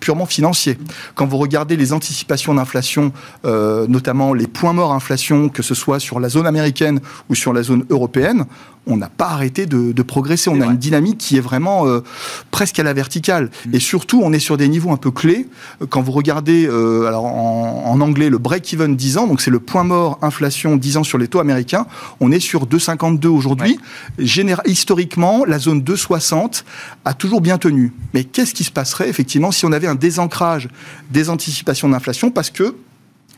purement 0.00 0.26
financiers. 0.26 0.78
Quand 1.14 1.26
vous 1.26 1.36
regardez 1.38 1.76
les 1.76 1.92
anticipations 1.92 2.54
d'inflation, 2.54 3.12
notamment 3.44 4.34
les 4.34 4.46
points 4.46 4.72
morts 4.72 4.92
inflation, 4.92 5.48
que 5.48 5.62
ce 5.62 5.74
soit 5.74 6.00
sur 6.00 6.18
la 6.18 6.28
zone 6.28 6.46
américaine 6.46 7.00
ou 7.28 7.34
sur 7.34 7.52
la 7.52 7.62
zone 7.62 7.84
européenne, 7.90 8.46
on 8.86 8.96
n'a 8.96 9.08
pas 9.08 9.28
arrêté 9.28 9.66
de, 9.66 10.02
progresser. 10.02 10.50
On 10.50 10.60
a 10.60 10.66
une 10.66 10.76
dynamique 10.76 11.18
qui 11.18 11.36
est 11.36 11.40
vraiment 11.40 11.86
euh, 11.86 12.00
presque 12.50 12.78
à 12.80 12.82
la 12.82 12.92
verticale. 12.92 13.50
Mm. 13.66 13.74
Et 13.76 13.80
surtout, 13.80 14.20
on 14.22 14.32
est 14.32 14.40
sur 14.40 14.56
des 14.56 14.68
niveaux 14.68 14.90
un 14.90 14.96
peu 14.96 15.12
clés. 15.12 15.48
Quand 15.90 16.02
vous 16.02 16.10
regardez, 16.10 16.66
euh, 16.66 17.06
alors 17.06 17.24
en, 17.24 18.00
anglais, 18.00 18.28
le 18.28 18.38
break-even 18.38 18.96
10 18.96 19.18
ans, 19.18 19.26
donc 19.28 19.40
c'est 19.40 19.50
le 19.50 19.60
point 19.60 19.84
mort 19.84 20.18
inflation 20.22 20.76
10 20.76 20.96
ans 20.96 21.04
sur 21.04 21.18
les 21.18 21.28
taux 21.28 21.38
américains, 21.38 21.86
on 22.20 22.32
est 22.32 22.40
sur 22.40 22.66
2,52 22.66 23.28
aujourd'hui. 23.28 23.41
Historiquement, 24.66 25.44
la 25.44 25.58
zone 25.58 25.80
2,60 25.80 26.64
a 27.04 27.14
toujours 27.14 27.40
bien 27.40 27.58
tenu. 27.58 27.92
Mais 28.14 28.24
qu'est-ce 28.24 28.54
qui 28.54 28.64
se 28.64 28.70
passerait 28.70 29.08
effectivement 29.08 29.50
si 29.50 29.64
on 29.66 29.72
avait 29.72 29.86
un 29.86 29.94
désancrage 29.94 30.68
des 31.10 31.30
anticipations 31.30 31.88
d'inflation 31.88 32.30
Parce 32.30 32.50
que 32.50 32.74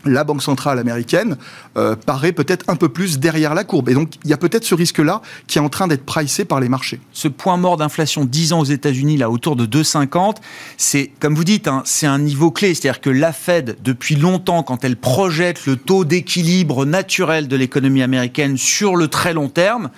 la 0.04 0.24
Banque 0.24 0.42
centrale 0.42 0.78
américaine 0.78 1.36
euh, 1.76 1.96
paraît 1.96 2.32
peut-être 2.32 2.64
un 2.68 2.76
peu 2.76 2.88
plus 2.88 3.18
derrière 3.18 3.54
la 3.54 3.64
courbe. 3.64 3.88
Et 3.88 3.94
donc, 3.94 4.14
il 4.24 4.30
y 4.30 4.32
a 4.32 4.36
peut-être 4.36 4.64
ce 4.64 4.74
risque-là 4.74 5.22
qui 5.46 5.58
est 5.58 5.60
en 5.60 5.68
train 5.68 5.88
d'être 5.88 6.04
pricé 6.04 6.44
par 6.44 6.60
les 6.60 6.68
marchés. 6.68 7.00
Ce 7.12 7.28
point 7.28 7.56
mort 7.56 7.76
d'inflation 7.76 8.24
10 8.24 8.52
ans 8.52 8.60
aux 8.60 8.64
États-Unis, 8.64 9.16
là, 9.16 9.30
autour 9.30 9.56
de 9.56 9.66
2,50, 9.66 10.36
c'est, 10.76 11.10
comme 11.20 11.34
vous 11.34 11.44
dites, 11.44 11.68
hein, 11.68 11.82
c'est 11.84 12.06
un 12.06 12.18
niveau 12.18 12.50
clé. 12.50 12.74
C'est-à-dire 12.74 13.00
que 13.00 13.10
la 13.10 13.32
Fed, 13.32 13.76
depuis 13.82 14.16
longtemps, 14.16 14.62
quand 14.62 14.84
elle 14.84 14.96
projette 14.96 15.66
le 15.66 15.76
taux 15.76 16.04
d'équilibre 16.04 16.84
naturel 16.84 17.48
de 17.48 17.56
l'économie 17.56 18.02
américaine 18.02 18.56
sur 18.56 18.96
le 18.96 19.08
très 19.08 19.32
long 19.34 19.48
terme, 19.48 19.90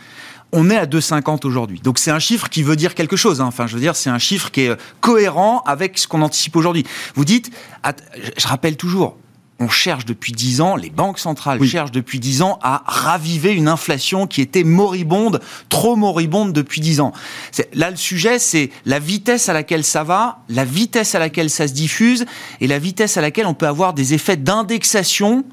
on 0.53 0.71
est 0.71 0.77
à 0.77 0.87
2,50 0.87 1.47
aujourd'hui. 1.47 1.81
Donc 1.81 1.99
c'est 1.99 2.11
un 2.11 2.19
chiffre 2.19 2.49
qui 2.49 2.63
veut 2.63 2.77
dire 2.77 2.95
quelque 2.95 3.17
chose. 3.17 3.41
Hein. 3.41 3.47
Enfin, 3.47 3.67
je 3.67 3.75
veux 3.75 3.81
dire, 3.81 3.97
c'est 3.97 4.11
un 4.11 4.19
chiffre 4.19 4.51
qui 4.51 4.63
est 4.63 4.77
cohérent 5.01 5.63
avec 5.67 5.99
ce 5.99 6.09
qu'on 6.09 6.23
anticipe 6.23 6.57
aujourd'hui. 6.57 6.85
Vous 7.15 7.25
dites, 7.25 7.51
je 8.37 8.47
rappelle 8.47 8.77
toujours, 8.77 9.19
on 9.59 9.69
cherche 9.69 10.05
depuis 10.05 10.33
dix 10.33 10.61
ans, 10.61 10.77
les 10.77 10.91
banques 10.91 11.19
centrales 11.19 11.63
cherchent 11.65 11.93
depuis 11.93 12.21
dix 12.21 12.43
ans 12.43 12.59
à 12.63 12.83
raviver 12.87 13.53
une 13.53 13.69
inflation 13.69 14.27
qui 14.27 14.43
était 14.43 14.65
moribonde, 14.65 15.41
trop 15.69 15.97
moribonde 15.97 16.53
depuis 16.53 16.81
dix 16.81 17.01
ans. 17.01 17.13
Là, 17.73 17.91
le 17.91 17.97
sujet, 17.97 18.39
c'est 18.39 18.71
la 18.85 18.99
vitesse 18.99 19.49
à 19.49 19.53
laquelle 19.53 19.85
ça 19.85 20.05
va, 20.05 20.41
la 20.49 20.65
vitesse 20.65 21.15
à 21.15 21.19
laquelle 21.19 21.49
ça 21.49 21.69
se 21.69 21.73
diffuse 21.73 22.27
et 22.61 22.67
la 22.67 22.79
vitesse 22.79 23.17
à 23.17 23.21
laquelle 23.21 23.47
on 23.47 23.55
peut 23.55 23.67
avoir 23.67 23.95
des 23.95 24.15
effets 24.15 24.37
d'indexation 24.37 25.45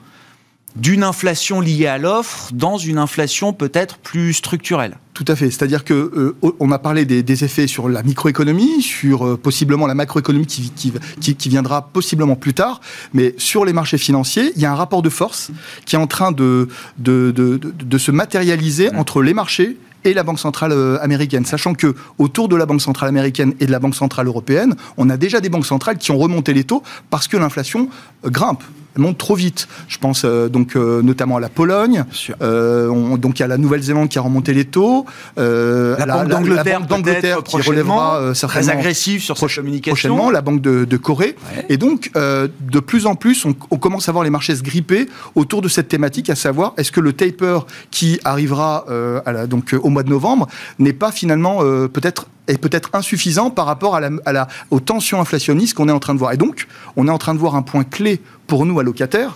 d'une 0.76 1.04
inflation 1.04 1.62
liée 1.62 1.88
à 1.88 1.98
l'offre 1.98 2.50
dans 2.54 2.78
une 2.78 2.98
inflation 2.98 3.54
peut-être 3.54 3.98
plus 3.98 4.34
structurelle. 4.34 4.98
Tout 5.14 5.26
à 5.28 5.36
fait. 5.36 5.52
C'est-à-dire 5.52 5.84
que 5.84 5.94
euh, 5.94 6.36
on 6.60 6.72
a 6.72 6.80
parlé 6.80 7.06
des, 7.06 7.44
effets 7.44 7.68
sur 7.68 7.88
la 7.88 8.02
microéconomie, 8.02 8.82
sur 8.82 9.28
euh, 9.28 9.38
possiblement 9.38 9.86
la 9.86 9.94
macroéconomie 9.94 10.48
qui, 10.48 10.72
qui, 10.72 11.50
viendra 11.50 11.90
possiblement 11.90 12.36
plus 12.36 12.56
tard, 12.56 12.82
mais 13.14 13.36
sur 13.38 13.64
les 13.66 13.74
marchés 13.74 14.00
financiers, 14.00 14.52
il 14.56 14.62
y 14.62 14.66
a 14.66 14.72
un 14.72 14.76
rapport 14.76 15.04
de 15.04 15.10
force 15.10 15.52
qui 15.86 15.96
est 15.96 16.00
en 16.00 16.08
train 16.08 16.32
de, 16.32 16.68
de, 16.98 17.32
de 17.32 17.98
se 17.98 18.12
matérialiser 18.12 18.94
entre 18.96 19.22
les 19.22 19.36
marchés 19.36 19.78
et 20.04 20.14
la 20.14 20.24
Banque 20.24 20.40
centrale 20.40 20.72
euh, 20.72 20.98
américaine, 21.02 21.46
sachant 21.46 21.76
que 21.76 21.96
autour 22.18 22.50
de 22.50 22.56
la 22.56 22.66
Banque 22.66 22.82
centrale 22.82 23.10
américaine 23.10 23.54
et 23.60 23.66
de 23.66 23.72
la 23.72 23.80
Banque 23.80 23.96
centrale 23.96 24.28
européenne, 24.28 24.76
on 24.98 25.10
a 25.10 25.18
déjà 25.18 25.40
des 25.40 25.50
banques 25.50 25.66
centrales 25.66 25.98
qui 25.98 26.12
ont 26.12 26.18
remonté 26.18 26.54
les 26.54 26.64
taux 26.64 26.84
parce 27.10 27.28
que 27.28 27.38
l'inflation 27.38 27.90
grimpe 28.26 28.64
monte 29.02 29.18
trop 29.18 29.36
vite. 29.36 29.68
Je 29.88 29.98
pense 29.98 30.24
euh, 30.26 30.50
donc 30.50 30.76
euh, 30.76 31.02
notamment 31.02 31.38
à 31.38 31.40
la 31.40 31.50
Pologne. 31.50 32.06
Euh, 32.42 33.18
donc 33.18 33.40
il 33.40 33.42
y 33.42 33.46
a 33.46 33.48
la 33.48 33.58
Nouvelle-Zélande 33.58 34.10
qui 34.10 34.18
a 34.18 34.22
remonté 34.22 34.54
les 34.54 34.66
taux. 34.66 35.06
la, 35.38 35.96
Banque 36.06 36.88
d'Angleterre 36.88 37.44
qui 37.44 37.62
relèvera 37.62 38.34
certainement 38.36 38.68
très 38.68 38.78
agressive 38.78 39.22
sur 39.22 39.38
cette 39.38 39.56
communication. 39.56 39.94
Prochainement, 39.94 40.32
la 40.32 40.42
Banque 40.42 40.62
de, 40.62 40.98
Corée. 40.98 41.36
Et 41.70 41.78
donc 41.78 42.12
de 42.14 42.80
plus 42.80 43.06
en 43.06 43.16
plus, 43.16 43.46
on, 43.46 43.78
commence 43.78 44.08
à 44.08 44.12
voir 44.12 44.24
les 44.24 44.30
marchés 44.30 44.56
se 44.56 44.64
gripper 44.64 45.08
autour 45.36 45.62
de 45.62 45.68
cette 45.68 45.88
thématique, 45.88 46.30
à 46.30 46.36
savoir 46.36 46.74
est-ce 46.78 46.92
que 46.92 47.00
le 47.00 47.14
taper 47.14 47.60
qui 47.92 48.20
arrivera 48.24 48.86
à 49.26 49.48
donc 49.48 49.76
au 49.82 49.90
mois 49.90 50.04
de 50.04 50.10
novembre 50.10 50.48
n'est 50.80 50.94
pas 50.94 51.12
finalement 51.12 51.60
peut-être 51.60 52.28
est 52.48 52.58
peut-être 52.58 52.90
insuffisant 52.94 53.50
par 53.50 53.66
rapport 53.66 53.96
à 53.96 54.02
la, 54.02 54.48
aux 54.70 54.80
tensions 54.80 55.20
inflationnistes 55.22 55.74
qu'on 55.76 55.90
est 55.90 55.94
en 55.94 56.00
train 56.00 56.14
de 56.14 56.20
voir. 56.20 56.34
Et 56.34 56.38
donc, 56.38 56.68
on 56.96 57.08
est 57.08 57.12
en 57.12 57.18
train 57.18 57.34
de 57.34 57.40
voir 57.40 57.56
un 57.56 57.62
point 57.62 57.84
clé 57.84 58.22
pour 58.48 58.66
nous, 58.66 58.80
allocataires, 58.80 59.36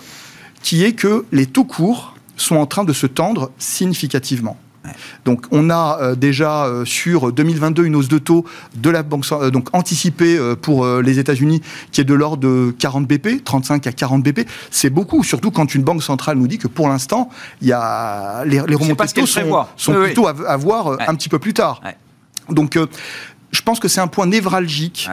qui 0.62 0.84
est 0.84 0.92
que 0.92 1.24
les 1.32 1.46
taux 1.46 1.64
courts 1.64 2.14
sont 2.36 2.56
en 2.56 2.66
train 2.66 2.84
de 2.84 2.92
se 2.92 3.06
tendre 3.06 3.50
significativement. 3.58 4.56
Donc 5.26 5.44
on 5.50 5.68
a 5.68 6.14
déjà 6.14 6.66
sur 6.86 7.32
2022 7.32 7.84
une 7.84 7.96
hausse 7.96 8.08
de 8.08 8.16
taux 8.16 8.46
de 8.74 8.88
la 8.88 9.02
banque 9.02 9.26
donc 9.52 9.68
anticipée 9.74 10.38
pour 10.62 10.86
les 10.86 11.18
États-Unis 11.18 11.60
qui 11.92 12.00
est 12.00 12.04
de 12.04 12.14
l'ordre 12.14 12.38
de 12.38 12.74
40 12.78 13.06
BP, 13.06 13.44
35 13.44 13.86
à 13.86 13.92
40 13.92 14.22
BP. 14.22 14.46
C'est 14.70 14.88
beaucoup, 14.88 15.22
surtout 15.24 15.50
quand 15.50 15.74
une 15.74 15.82
banque 15.82 16.02
centrale 16.02 16.38
nous 16.38 16.48
dit 16.48 16.56
que 16.56 16.68
pour 16.68 16.88
l'instant, 16.88 17.28
il 17.60 17.68
y 17.68 17.72
a 17.72 18.44
les, 18.44 18.62
les 18.66 18.74
remontées 18.74 19.04
de 19.04 19.12
taux 19.12 19.26
sont, 19.26 19.66
sont 19.76 19.92
plutôt 19.92 20.26
à, 20.26 20.56
voir 20.56 20.96
un 21.06 21.14
petit 21.14 21.28
peu 21.28 21.38
plus 21.38 21.52
tard. 21.52 21.82
Donc, 22.48 22.78
je 23.50 23.62
pense 23.62 23.80
que 23.80 23.88
c'est 23.88 24.00
un 24.00 24.06
point 24.08 24.26
névralgique 24.26 25.08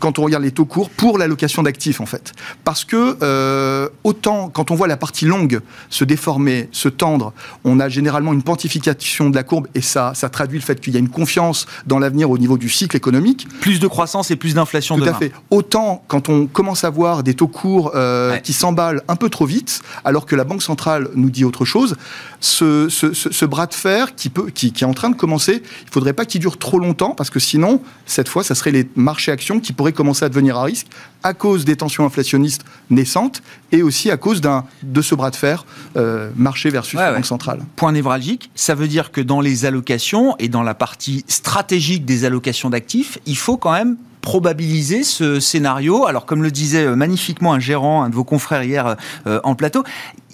quand 0.00 0.18
on 0.18 0.22
regarde 0.22 0.42
les 0.42 0.50
taux 0.50 0.64
courts 0.64 0.90
pour 0.90 1.18
l'allocation 1.18 1.62
d'actifs 1.62 2.00
en 2.00 2.06
fait, 2.06 2.32
parce 2.64 2.84
que 2.84 3.16
euh, 3.22 3.88
autant 4.04 4.48
quand 4.48 4.70
on 4.70 4.74
voit 4.74 4.88
la 4.88 4.96
partie 4.96 5.24
longue 5.24 5.60
se 5.88 6.04
déformer, 6.04 6.68
se 6.72 6.88
tendre, 6.88 7.32
on 7.64 7.78
a 7.80 7.88
généralement 7.88 8.32
une 8.32 8.42
pontification 8.42 9.30
de 9.30 9.36
la 9.36 9.42
courbe 9.42 9.68
et 9.74 9.80
ça, 9.80 10.12
ça 10.14 10.28
traduit 10.28 10.58
le 10.58 10.64
fait 10.64 10.80
qu'il 10.80 10.94
y 10.94 10.96
a 10.96 11.00
une 11.00 11.08
confiance 11.08 11.66
dans 11.86 11.98
l'avenir 11.98 12.30
au 12.30 12.38
niveau 12.38 12.58
du 12.58 12.68
cycle 12.68 12.96
économique. 12.96 13.46
Plus 13.60 13.78
de 13.78 13.86
croissance 13.86 14.30
et 14.30 14.36
plus 14.36 14.54
d'inflation. 14.54 14.96
Tout 14.98 15.04
à 15.04 15.14
fait. 15.14 15.32
Autant 15.50 16.04
quand 16.08 16.28
on 16.28 16.46
commence 16.46 16.84
à 16.84 16.90
voir 16.90 17.22
des 17.22 17.34
taux 17.34 17.48
courts 17.48 17.92
euh, 17.94 18.36
qui 18.38 18.52
s'emballent 18.52 19.02
un 19.08 19.16
peu 19.16 19.28
trop 19.28 19.46
vite, 19.46 19.80
alors 20.04 20.26
que 20.26 20.34
la 20.34 20.44
banque 20.44 20.62
centrale 20.62 21.08
nous 21.14 21.30
dit 21.30 21.44
autre 21.44 21.64
chose, 21.64 21.96
ce, 22.40 22.88
ce, 22.88 23.12
ce, 23.12 23.44
bras 23.44 23.66
de 23.66 23.74
fer 23.74 24.14
qui 24.14 24.28
peut, 24.28 24.50
qui, 24.50 24.72
qui 24.72 24.84
est 24.84 24.86
en 24.86 24.94
train 24.94 25.10
de 25.10 25.16
commencer, 25.16 25.62
il 25.82 25.90
faudrait 25.90 26.12
pas 26.12 26.24
qu'il 26.24 26.40
dure 26.40 26.58
trop 26.58 26.78
longtemps 26.78 27.14
parce 27.14 27.30
que 27.30 27.40
sinon 27.40 27.75
cette 28.06 28.28
fois, 28.28 28.44
ça 28.44 28.54
serait 28.54 28.70
les 28.70 28.88
marchés 28.96 29.32
actions 29.32 29.60
qui 29.60 29.72
pourraient 29.72 29.92
commencer 29.92 30.24
à 30.24 30.28
devenir 30.28 30.56
à 30.56 30.64
risque 30.64 30.86
à 31.22 31.34
cause 31.34 31.64
des 31.64 31.76
tensions 31.76 32.04
inflationnistes 32.04 32.64
naissantes 32.90 33.42
et 33.72 33.82
aussi 33.82 34.10
à 34.10 34.16
cause 34.16 34.40
de 34.40 35.02
ce 35.02 35.14
bras 35.14 35.30
de 35.30 35.36
fer 35.36 35.66
euh, 35.96 36.30
marché 36.36 36.70
versus 36.70 36.98
banque 36.98 37.26
centrale. 37.26 37.60
Point 37.74 37.92
névralgique, 37.92 38.50
ça 38.54 38.74
veut 38.74 38.88
dire 38.88 39.10
que 39.10 39.20
dans 39.20 39.40
les 39.40 39.64
allocations 39.64 40.36
et 40.38 40.48
dans 40.48 40.62
la 40.62 40.74
partie 40.74 41.24
stratégique 41.26 42.04
des 42.04 42.24
allocations 42.24 42.70
d'actifs, 42.70 43.18
il 43.26 43.36
faut 43.36 43.56
quand 43.56 43.72
même 43.72 43.96
probabiliser 44.20 45.04
ce 45.04 45.38
scénario. 45.38 46.06
Alors, 46.06 46.26
comme 46.26 46.42
le 46.42 46.50
disait 46.50 46.84
euh, 46.84 46.96
magnifiquement 46.96 47.52
un 47.52 47.60
gérant, 47.60 48.02
un 48.02 48.08
de 48.08 48.14
vos 48.14 48.24
confrères 48.24 48.64
hier 48.64 48.96
euh, 49.26 49.40
en 49.44 49.54
plateau, 49.54 49.84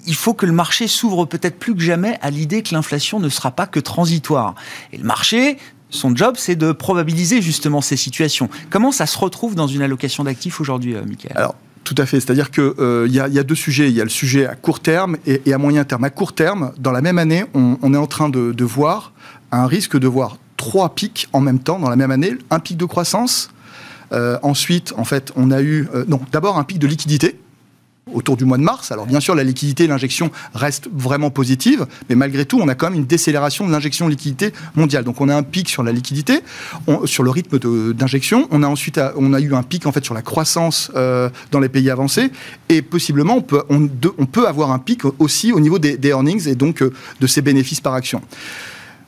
il 0.05 0.15
faut 0.15 0.33
que 0.33 0.45
le 0.45 0.51
marché 0.51 0.87
s'ouvre 0.87 1.25
peut-être 1.25 1.57
plus 1.59 1.75
que 1.75 1.81
jamais 1.81 2.17
à 2.21 2.29
l'idée 2.29 2.63
que 2.63 2.73
l'inflation 2.73 3.19
ne 3.19 3.29
sera 3.29 3.51
pas 3.51 3.67
que 3.67 3.79
transitoire. 3.79 4.55
Et 4.91 4.97
le 4.97 5.03
marché, 5.03 5.57
son 5.93 6.15
job, 6.15 6.35
c'est 6.37 6.55
de 6.55 6.71
probabiliser 6.71 7.41
justement 7.41 7.81
ces 7.81 7.95
situations. 7.95 8.49
Comment 8.69 8.91
ça 8.91 9.05
se 9.05 9.17
retrouve 9.17 9.55
dans 9.55 9.67
une 9.67 9.81
allocation 9.81 10.23
d'actifs 10.23 10.59
aujourd'hui, 10.59 10.95
euh, 10.95 11.03
Michael? 11.05 11.33
Alors, 11.35 11.55
tout 11.83 11.95
à 11.97 12.05
fait. 12.05 12.19
C'est-à-dire 12.19 12.51
qu'il 12.51 12.73
euh, 12.79 13.07
y, 13.09 13.19
a 13.19 13.43
deux 13.43 13.55
sujets. 13.55 13.89
Il 13.89 13.95
y 13.95 14.01
a 14.01 14.03
le 14.03 14.09
sujet 14.09 14.45
à 14.45 14.55
court 14.55 14.79
terme 14.79 15.17
et, 15.25 15.53
à 15.53 15.57
moyen 15.57 15.83
terme. 15.83 16.03
À 16.03 16.09
court 16.09 16.33
terme, 16.33 16.71
dans 16.77 16.91
la 16.91 17.01
même 17.01 17.17
année, 17.17 17.45
on, 17.53 17.93
est 17.93 17.97
en 17.97 18.07
train 18.07 18.29
de, 18.29 18.63
voir 18.63 19.13
un 19.51 19.67
risque 19.67 19.97
de 19.97 20.07
voir 20.07 20.37
trois 20.57 20.95
pics 20.95 21.27
en 21.33 21.41
même 21.41 21.59
temps 21.59 21.79
dans 21.79 21.89
la 21.89 21.95
même 21.95 22.11
année. 22.11 22.33
Un 22.49 22.59
pic 22.59 22.77
de 22.77 22.85
croissance. 22.85 23.51
Euh, 24.11 24.37
ensuite, 24.43 24.93
en 24.97 25.03
fait, 25.03 25.31
on 25.35 25.51
a 25.51 25.61
eu 25.61 25.87
non, 26.07 26.21
d'abord 26.31 26.57
un 26.57 26.63
pic 26.63 26.79
de 26.79 26.87
liquidité 26.87 27.39
autour 28.11 28.37
du 28.37 28.45
mois 28.45 28.57
de 28.57 28.63
mars. 28.63 28.91
Alors 28.91 29.05
bien 29.05 29.19
sûr, 29.19 29.35
la 29.35 29.43
liquidité, 29.43 29.87
l'injection 29.87 30.31
reste 30.53 30.89
vraiment 30.93 31.29
positive, 31.29 31.87
mais 32.09 32.15
malgré 32.15 32.45
tout, 32.45 32.59
on 32.61 32.67
a 32.67 32.75
quand 32.75 32.89
même 32.89 32.99
une 32.99 33.05
décélération 33.05 33.65
de 33.65 33.71
l'injection 33.71 34.05
de 34.05 34.11
liquidité 34.11 34.51
mondiale. 34.75 35.03
Donc 35.03 35.21
on 35.21 35.29
a 35.29 35.35
un 35.35 35.43
pic 35.43 35.69
sur 35.69 35.83
la 35.83 35.91
liquidité, 35.91 36.41
sur 37.05 37.23
le 37.23 37.29
rythme 37.29 37.59
d'injection. 37.93 38.47
On 38.51 38.63
a 38.63 38.67
ensuite 38.67 38.99
on 39.15 39.33
a 39.33 39.39
eu 39.39 39.53
un 39.53 39.63
pic 39.63 39.85
en 39.85 39.91
fait 39.91 40.03
sur 40.03 40.13
la 40.13 40.21
croissance 40.21 40.91
euh, 40.95 41.29
dans 41.51 41.59
les 41.59 41.69
pays 41.69 41.89
avancés, 41.89 42.31
et 42.69 42.81
possiblement 42.81 43.37
on 43.69 43.87
peut, 44.25 44.47
avoir 44.47 44.71
un 44.71 44.79
pic 44.79 45.01
aussi 45.19 45.51
au 45.51 45.59
niveau 45.59 45.79
des, 45.79 45.97
des 45.97 46.09
earnings 46.09 46.47
et 46.47 46.55
donc 46.55 46.81
euh, 46.81 46.93
de 47.19 47.27
ses 47.27 47.41
bénéfices 47.41 47.81
par 47.81 47.93
action. 47.93 48.21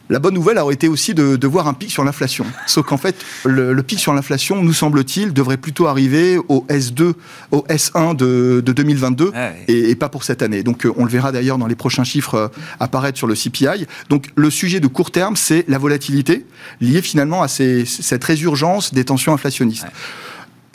La 0.10 0.20
bonne 0.20 0.36
nouvelle 0.36 0.60
aurait 0.60 0.76
été 0.76 0.88
aussi 0.88 1.16
de, 1.16 1.48
voir 1.48 1.68
un 1.68 1.74
pic 1.74 1.92
sur 1.92 2.04
l'inflation. 2.04 2.46
Sauf 2.68 2.86
qu'en 2.86 2.98
fait, 2.98 3.16
le, 3.44 3.82
pic 3.82 4.00
sur 4.00 4.14
l'inflation, 4.14 4.62
nous 4.62 4.74
semble-t-il, 4.74 5.34
devrait 5.34 5.58
plutôt 5.58 5.88
arriver 5.88 6.38
au 6.48 6.66
S2, 6.70 7.14
au 7.52 7.66
S1 7.70 8.16
de, 8.16 8.62
2022 8.62 9.32
ah 9.34 9.52
et, 9.68 9.96
pas 9.96 10.10
pour 10.10 10.24
cette 10.24 10.42
année. 10.42 10.64
Donc, 10.64 10.86
euh, 10.86 10.94
on 10.98 11.06
le 11.06 11.10
verra 11.10 11.32
d'ailleurs 11.32 11.58
dans 11.58 11.68
les 11.68 11.76
prochains 11.76 12.04
chiffres 12.04 12.36
euh, 12.36 12.48
apparaître 12.80 13.18
sur 13.18 13.28
le 13.28 13.36
CPI. 13.36 13.88
Donc, 14.10 14.28
le 14.36 14.50
sujet 14.50 14.80
de 14.80 14.88
court 14.88 15.12
terme, 15.12 15.36
c'est 15.36 15.66
la 15.68 15.78
volatilité 15.78 16.46
liée 16.82 17.02
finalement 17.02 17.42
à 17.42 17.48
cette 17.48 18.24
résurgence 18.24 18.94
des 18.94 19.06
tensions 19.06 19.34
inflationnistes. 19.34 19.88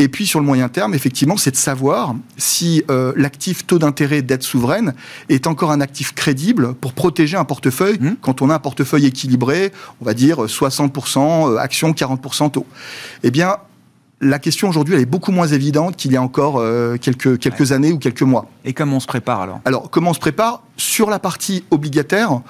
Et 0.00 0.08
puis 0.08 0.26
sur 0.26 0.40
le 0.40 0.46
moyen 0.46 0.70
terme, 0.70 0.94
effectivement, 0.94 1.36
c'est 1.36 1.50
de 1.50 1.56
savoir 1.56 2.14
si 2.38 2.82
euh, 2.90 3.12
l'actif 3.16 3.66
taux 3.66 3.78
d'intérêt 3.78 4.22
dette 4.22 4.42
souveraine 4.42 4.94
est 5.28 5.46
encore 5.46 5.70
un 5.72 5.82
actif 5.82 6.14
crédible 6.14 6.72
pour 6.72 6.94
protéger 6.94 7.36
un 7.36 7.44
portefeuille 7.44 7.98
mmh. 8.00 8.16
quand 8.22 8.40
on 8.40 8.48
a 8.48 8.54
un 8.54 8.58
portefeuille 8.58 9.04
équilibré, 9.04 9.72
on 10.00 10.06
va 10.06 10.14
dire 10.14 10.38
60% 10.46 11.58
actions, 11.58 11.92
40% 11.92 12.50
taux. 12.50 12.66
Eh 13.22 13.30
bien, 13.30 13.58
la 14.20 14.38
question 14.38 14.68
aujourd'hui, 14.68 14.94
elle 14.94 15.00
est 15.00 15.06
beaucoup 15.06 15.32
moins 15.32 15.46
évidente 15.46 15.96
qu'il 15.96 16.12
y 16.12 16.16
a 16.16 16.22
encore 16.22 16.58
euh, 16.58 16.96
quelques, 16.98 17.38
quelques 17.38 17.72
années 17.72 17.92
ou 17.92 17.98
quelques 17.98 18.22
mois. 18.22 18.46
Et 18.64 18.74
comment 18.74 18.96
on 18.96 19.00
se 19.00 19.06
prépare 19.06 19.40
alors? 19.40 19.60
Alors, 19.64 19.88
comment 19.88 20.10
on 20.10 20.14
se 20.14 20.20
prépare? 20.20 20.62
Sur 20.76 21.08
la 21.08 21.18
partie 21.18 21.64
obligataire, 21.70 22.40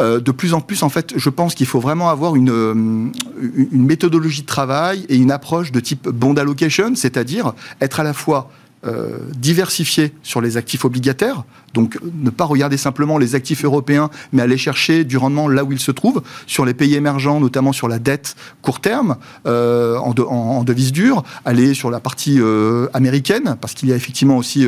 euh, 0.00 0.20
de 0.20 0.32
plus 0.32 0.52
en 0.52 0.60
plus, 0.60 0.82
en 0.82 0.88
fait, 0.88 1.12
je 1.16 1.30
pense 1.30 1.54
qu'il 1.54 1.66
faut 1.66 1.80
vraiment 1.80 2.08
avoir 2.10 2.34
une, 2.34 2.50
euh, 2.50 2.74
une 2.74 3.86
méthodologie 3.86 4.42
de 4.42 4.46
travail 4.46 5.06
et 5.08 5.16
une 5.16 5.30
approche 5.30 5.70
de 5.70 5.78
type 5.78 6.08
bond 6.08 6.34
allocation, 6.34 6.94
c'est-à-dire 6.96 7.52
être 7.80 8.00
à 8.00 8.02
la 8.02 8.14
fois 8.14 8.50
euh, 8.84 9.18
diversifier 9.36 10.12
sur 10.22 10.40
les 10.40 10.56
actifs 10.56 10.84
obligataires, 10.84 11.44
donc 11.72 11.98
ne 12.02 12.30
pas 12.30 12.44
regarder 12.44 12.76
simplement 12.76 13.16
les 13.16 13.36
actifs 13.36 13.64
européens, 13.64 14.10
mais 14.32 14.42
aller 14.42 14.58
chercher 14.58 15.04
du 15.04 15.16
rendement 15.16 15.46
là 15.46 15.62
où 15.62 15.72
ils 15.72 15.78
se 15.78 15.92
trouvent, 15.92 16.22
sur 16.48 16.64
les 16.64 16.74
pays 16.74 16.96
émergents, 16.96 17.38
notamment 17.38 17.72
sur 17.72 17.86
la 17.86 17.98
dette 17.98 18.34
court 18.60 18.80
terme, 18.80 19.16
euh, 19.46 19.96
en, 19.98 20.64
devise 20.64 20.90
dure, 20.90 21.22
aller 21.44 21.74
sur 21.74 21.90
la 21.90 22.00
partie 22.00 22.40
euh, 22.40 22.88
américaine, 22.92 23.56
parce 23.60 23.74
qu'il 23.74 23.88
y 23.88 23.92
a 23.92 23.96
effectivement 23.96 24.36
aussi 24.36 24.66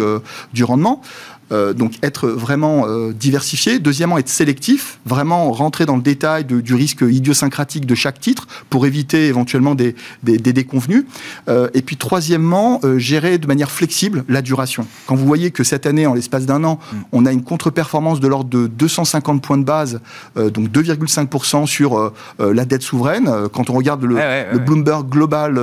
du 0.53 0.65
rendement. 0.65 1.03
Euh, 1.53 1.73
donc 1.75 1.93
être 2.03 2.29
vraiment 2.29 2.87
euh, 2.87 3.13
diversifié. 3.13 3.79
Deuxièmement, 3.79 4.19
être 4.19 4.29
sélectif, 4.29 4.99
vraiment 5.05 5.53
rentrer 5.53 5.85
dans 5.85 5.97
le 5.97 6.03
détail 6.03 6.45
du 6.45 6.75
risque 6.75 7.05
idiosyncratique 7.07 7.87
de 7.87 7.95
chaque 7.95 8.19
titre 8.19 8.47
pour 8.71 8.87
éviter 8.87 9.27
éventuellement 9.27 9.75
des, 9.75 9.95
des, 10.23 10.39
déconvenus. 10.39 11.05
Euh, 11.49 11.69
et 11.75 11.83
puis 11.83 11.97
troisièmement, 11.97 12.81
gérer 12.97 13.39
de 13.39 13.47
manière 13.47 13.71
flexible 13.71 14.25
la 14.29 14.43
duration. 14.43 14.87
Quand 15.07 15.15
vous 15.17 15.27
voyez 15.27 15.51
que 15.51 15.65
cette 15.65 15.87
année, 15.87 16.07
en 16.07 16.15
l'espace 16.15 16.47
d'un 16.47 16.65
an, 16.65 16.79
mm. 16.79 16.97
on 17.13 17.27
a 17.27 17.33
une 17.33 17.43
contre-performance 17.43 18.21
de 18.21 18.29
l'ordre 18.29 18.51
de 18.51 18.67
250 18.67 19.43
points 19.43 19.59
de 19.59 19.65
base, 19.65 20.01
donc 20.37 20.69
2,5% 20.69 21.67
sur 21.67 22.13
la 22.39 22.65
dette 22.65 22.83
souveraine, 22.83 23.31
quand 23.53 23.71
on 23.71 23.75
regarde 23.75 24.05
le, 24.05 24.59
Bloomberg 24.59 25.09
Global 25.09 25.59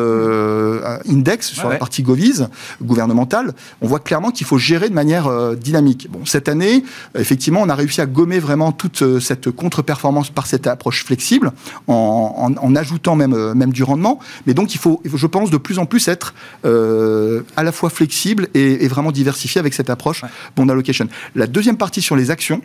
Index 1.10 1.52
sur 1.52 1.70
la 1.70 1.78
partie 1.78 2.04
Govise 2.04 2.50
gouvernementale, 2.82 3.54
on 3.82 3.88
voit 3.88 4.00
clairement 4.00 4.32
qu'il 4.32 4.46
faut 4.46 4.58
gérer 4.58 4.90
de 4.90 4.94
manière 4.94 5.30
dynamique. 5.72 6.08
Bon, 6.10 6.26
cette 6.26 6.50
année, 6.50 6.84
effectivement, 7.18 7.62
on 7.62 7.70
a 7.70 7.76
réussi 7.76 8.02
à 8.02 8.06
gommer 8.06 8.40
vraiment 8.40 8.74
toute 8.74 9.04
euh, 9.04 9.20
cette 9.22 9.52
contre-performance 9.52 10.30
par 10.30 10.46
cette 10.46 10.68
approche 10.68 11.06
flexible, 11.06 11.54
en, 11.88 12.76
ajoutant 12.76 13.16
même, 13.16 13.34
euh, 13.34 13.54
même 13.54 13.72
du 13.72 13.84
rendement. 13.84 14.20
Mais 14.46 14.54
donc, 14.54 14.76
il 14.76 14.80
faut, 14.80 15.02
je 15.06 15.28
pense, 15.28 15.50
de 15.50 15.58
plus 15.58 15.80
en 15.80 15.86
plus 15.86 16.10
être 16.10 16.34
euh, 16.66 17.44
à 17.56 17.64
la 17.64 17.72
fois 17.72 17.90
flexible 17.90 18.50
et, 18.54 18.88
vraiment 18.90 19.14
diversifié 19.14 19.60
avec 19.60 19.74
cette 19.74 19.90
approche 19.90 20.24
bond 20.58 20.68
allocation. 20.68 21.08
La 21.36 21.48
deuxième 21.48 21.78
partie 21.78 22.02
sur 22.02 22.18
les 22.18 22.30
actions, 22.30 22.62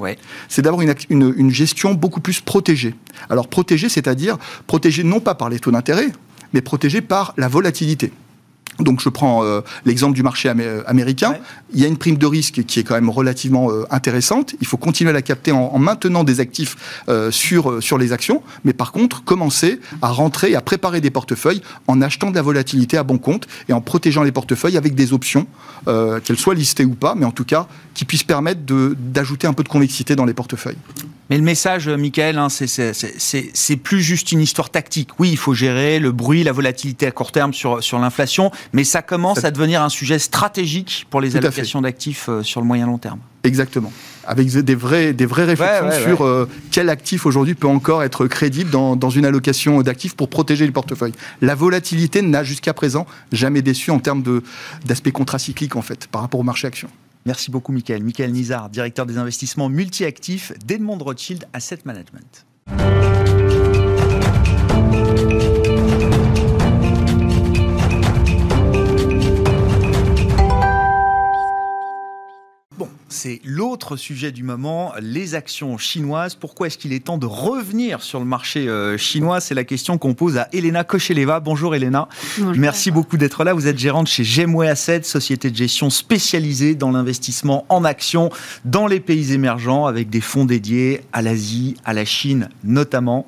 c'est 0.48 0.62
d'avoir 0.62 0.82
une, 0.82 0.92
une, 1.08 1.32
une 1.36 1.50
gestion 1.50 1.94
beaucoup 1.94 2.20
plus 2.20 2.40
protégée. 2.40 2.96
Alors, 3.30 3.46
protégée, 3.46 3.88
c'est-à-dire 3.88 4.36
protégée 4.66 5.04
non 5.04 5.20
pas 5.20 5.36
par 5.36 5.48
les 5.48 5.60
taux 5.60 5.70
d'intérêt, 5.70 6.10
mais 6.52 6.60
protégée 6.60 7.00
par 7.00 7.34
la 7.36 7.46
volatilité. 7.46 8.12
Donc 8.78 9.00
je 9.00 9.08
prends 9.08 9.44
euh, 9.44 9.60
l'exemple 9.84 10.14
du 10.14 10.22
marché 10.22 10.48
euh, 10.48 10.82
américain. 10.86 11.36
Il 11.72 11.80
y 11.80 11.84
a 11.84 11.88
une 11.88 11.96
prime 11.96 12.18
de 12.18 12.26
risque 12.26 12.64
qui 12.64 12.80
est 12.80 12.82
quand 12.82 12.94
même 12.94 13.10
relativement 13.10 13.70
euh, 13.70 13.84
intéressante. 13.90 14.54
Il 14.60 14.66
faut 14.66 14.76
continuer 14.76 15.10
à 15.10 15.12
la 15.12 15.22
capter 15.22 15.52
en, 15.52 15.78
maintenant 15.78 16.24
des 16.24 16.40
actifs 16.40 16.76
sur, 17.30 17.82
sur 17.82 17.98
les 17.98 18.12
actions, 18.12 18.42
mais 18.64 18.72
par 18.72 18.92
contre 18.92 19.22
commencer 19.24 19.80
à 20.02 20.08
rentrer 20.08 20.50
et 20.50 20.56
à 20.56 20.60
préparer 20.60 21.00
des 21.00 21.10
portefeuilles 21.10 21.62
en 21.86 22.00
achetant 22.02 22.30
de 22.30 22.36
la 22.36 22.42
volatilité 22.42 22.96
à 22.96 23.02
bon 23.02 23.18
compte 23.18 23.46
et 23.68 23.72
en 23.72 23.80
protégeant 23.80 24.22
les 24.22 24.32
portefeuilles 24.32 24.76
avec 24.76 24.94
des 24.94 25.12
options, 25.12 25.46
qu'elles 25.86 26.38
soient 26.38 26.54
listées 26.54 26.84
ou 26.84 26.94
pas, 26.94 27.14
mais 27.14 27.24
en 27.24 27.30
tout 27.30 27.44
cas 27.44 27.66
qui 27.94 28.04
puissent 28.04 28.24
permettre 28.24 28.60
d'ajouter 28.62 29.46
un 29.46 29.52
peu 29.52 29.62
de 29.62 29.68
convexité 29.68 30.16
dans 30.16 30.24
les 30.24 30.34
portefeuilles. 30.34 30.78
Mais 31.28 31.36
le 31.36 31.42
message, 31.42 31.88
Michael, 31.88 32.38
hein, 32.38 32.48
c'est 32.48 33.76
plus 33.76 34.00
juste 34.00 34.30
une 34.30 34.40
histoire 34.40 34.70
tactique. 34.70 35.10
Oui, 35.18 35.30
il 35.30 35.36
faut 35.36 35.54
gérer 35.54 35.98
le 35.98 36.12
bruit, 36.12 36.44
la 36.44 36.52
volatilité 36.52 37.06
à 37.06 37.10
court 37.10 37.32
terme 37.32 37.52
sur, 37.52 37.82
sur 37.82 37.98
l'inflation, 37.98 38.52
mais 38.72 38.84
ça 38.84 39.02
commence 39.02 39.44
à 39.44 39.50
devenir 39.50 39.82
un 39.82 39.88
sujet 39.88 40.18
stratégique 40.18 41.06
pour 41.10 41.20
les 41.20 41.36
allocations 41.36 41.82
d'actifs 41.82 42.28
euh, 42.28 42.42
sur 42.42 42.60
le 42.60 42.66
moyen 42.66 42.86
long 42.86 42.98
terme. 42.98 43.18
Exactement. 43.42 43.92
Avec 44.24 44.48
des, 44.48 44.74
vraies 44.74 45.14
réflexions 45.18 45.90
sur 46.04 46.24
euh, 46.24 46.48
quel 46.70 46.88
actif 46.90 47.26
aujourd'hui 47.26 47.54
peut 47.54 47.68
encore 47.68 48.02
être 48.02 48.26
crédible 48.26 48.70
dans, 48.70 48.96
dans 48.96 49.10
une 49.10 49.24
allocation 49.24 49.82
d'actifs 49.82 50.16
pour 50.16 50.28
protéger 50.28 50.66
le 50.66 50.72
portefeuille. 50.72 51.12
La 51.40 51.54
volatilité 51.54 52.22
n'a 52.22 52.42
jusqu'à 52.42 52.74
présent 52.74 53.06
jamais 53.32 53.62
déçu 53.62 53.90
en 53.90 54.00
termes 54.00 54.24
d'aspect 54.84 55.12
contracyclique 55.12 55.76
en 55.76 55.82
fait 55.82 56.08
par 56.08 56.22
rapport 56.22 56.40
au 56.40 56.44
marché 56.44 56.66
action. 56.66 56.88
Merci 57.26 57.50
beaucoup, 57.50 57.72
Michael. 57.72 58.04
Michael 58.04 58.30
Nizar, 58.30 58.70
directeur 58.70 59.04
des 59.04 59.18
investissements 59.18 59.68
multi-actifs 59.68 60.52
d'Edmond 60.64 60.98
Rothschild 60.98 61.44
Asset 61.52 61.80
Management. 61.84 62.46
C'est 73.26 73.40
l'autre 73.44 73.96
sujet 73.96 74.30
du 74.30 74.44
moment, 74.44 74.92
les 75.02 75.34
actions 75.34 75.78
chinoises. 75.78 76.36
Pourquoi 76.36 76.68
est-ce 76.68 76.78
qu'il 76.78 76.92
est 76.92 77.04
temps 77.04 77.18
de 77.18 77.26
revenir 77.26 78.00
sur 78.00 78.20
le 78.20 78.24
marché 78.24 78.68
euh, 78.68 78.96
chinois? 78.96 79.40
C'est 79.40 79.56
la 79.56 79.64
question 79.64 79.98
qu'on 79.98 80.14
pose 80.14 80.38
à 80.38 80.46
Elena 80.52 80.84
Kocheleva. 80.84 81.40
Bonjour 81.40 81.74
Elena. 81.74 82.06
Merci 82.54 82.92
beaucoup 82.92 83.16
d'être 83.16 83.42
là. 83.42 83.52
Vous 83.52 83.66
êtes 83.66 83.78
gérante 83.78 84.06
chez 84.06 84.22
Gemway 84.22 84.68
Asset, 84.68 85.02
société 85.02 85.50
de 85.50 85.56
gestion 85.56 85.90
spécialisée 85.90 86.76
dans 86.76 86.92
l'investissement 86.92 87.66
en 87.68 87.82
actions 87.82 88.30
dans 88.64 88.86
les 88.86 89.00
pays 89.00 89.32
émergents 89.32 89.86
avec 89.86 90.08
des 90.08 90.20
fonds 90.20 90.44
dédiés 90.44 91.00
à 91.12 91.20
l'Asie, 91.20 91.74
à 91.84 91.94
la 91.94 92.04
Chine 92.04 92.48
notamment. 92.62 93.26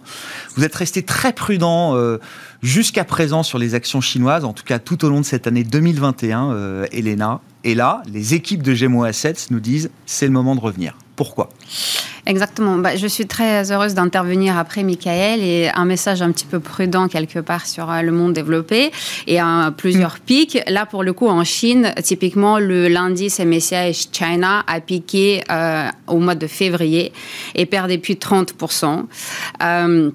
Vous 0.55 0.63
êtes 0.63 0.77
resté 0.77 1.03
très 1.03 1.33
prudent. 1.33 1.97
Euh, 1.97 2.19
jusqu'à 2.63 3.05
présent 3.05 3.43
sur 3.43 3.59
les 3.59 3.75
actions 3.75 4.01
chinoises, 4.01 4.45
en 4.45 4.53
tout 4.53 4.65
cas 4.65 4.79
tout 4.79 5.05
au 5.05 5.09
long 5.09 5.21
de 5.21 5.25
cette 5.25 5.47
année 5.47 5.63
2021, 5.65 6.53
euh, 6.53 6.87
Elena. 6.91 7.41
Et 7.65 7.75
là, 7.75 8.03
les 8.13 8.35
équipes 8.35 8.63
de 8.63 8.75
Gemo 8.75 9.05
Assets 9.05 9.49
nous 9.51 9.61
disent 9.61 9.91
c'est 10.07 10.27
le 10.27 10.33
moment 10.33 10.55
de 10.55 10.61
revenir. 10.61 10.97
Pourquoi? 11.17 11.49
Exactement. 12.27 12.77
Bah, 12.77 12.95
je 12.95 13.07
suis 13.07 13.27
très 13.27 13.73
heureuse 13.73 13.95
d'intervenir 13.95 14.57
après 14.57 14.85
Michael 14.85 15.41
et 15.43 15.69
un 15.75 15.85
message 15.87 16.21
un 16.21 16.31
petit 16.31 16.45
peu 16.45 16.61
prudent 16.61 17.09
quelque 17.09 17.39
part 17.39 17.67
sur 17.67 17.91
euh, 17.91 18.03
le 18.03 18.13
monde 18.13 18.35
développé 18.35 18.93
et 19.27 19.41
un, 19.41 19.73
plusieurs 19.73 20.17
mm. 20.17 20.27
pics. 20.27 20.59
Là, 20.69 20.85
pour 20.85 21.03
le 21.03 21.13
coup, 21.13 21.27
en 21.27 21.43
Chine, 21.43 21.93
typiquement, 22.05 22.59
le 22.59 22.87
l'indice 22.87 23.41
MSCI 23.41 23.95
China 24.13 24.63
a 24.67 24.81
piqué 24.81 25.43
euh, 25.51 25.89
au 26.07 26.19
mois 26.19 26.35
de 26.35 26.47
février 26.47 27.13
et 27.55 27.65
perd 27.67 27.91
depuis 27.91 28.15
30%. 28.15 29.05
Euh, 29.63 30.11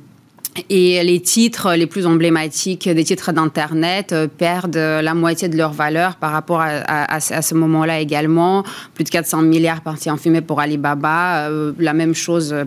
et 0.70 1.04
les 1.04 1.20
titres 1.20 1.74
les 1.74 1.88
plus 1.88 2.06
emblématiques 2.06 2.88
des 2.88 3.04
titres 3.04 3.32
d'Internet 3.32 4.13
euh, 4.13 4.28
perdent 4.28 4.76
la 4.76 5.13
moitié 5.13 5.48
de 5.50 5.58
leur 5.58 5.72
valeur 5.72 6.16
par 6.16 6.32
rapport 6.32 6.62
à, 6.62 7.20
ce 7.20 7.56
moment-là 7.56 8.00
également. 8.00 8.63
Plus 8.94 9.04
de 9.04 9.10
400 9.10 9.42
milliards 9.44 9.82
partis 9.82 10.12
en 10.12 10.18
fumée 10.18 10.42
pour 10.42 10.60
Alibaba. 10.60 11.48
Euh, 11.50 11.72
la 11.80 11.94
même 11.94 12.13
chose, 12.13 12.54
euh, 12.54 12.66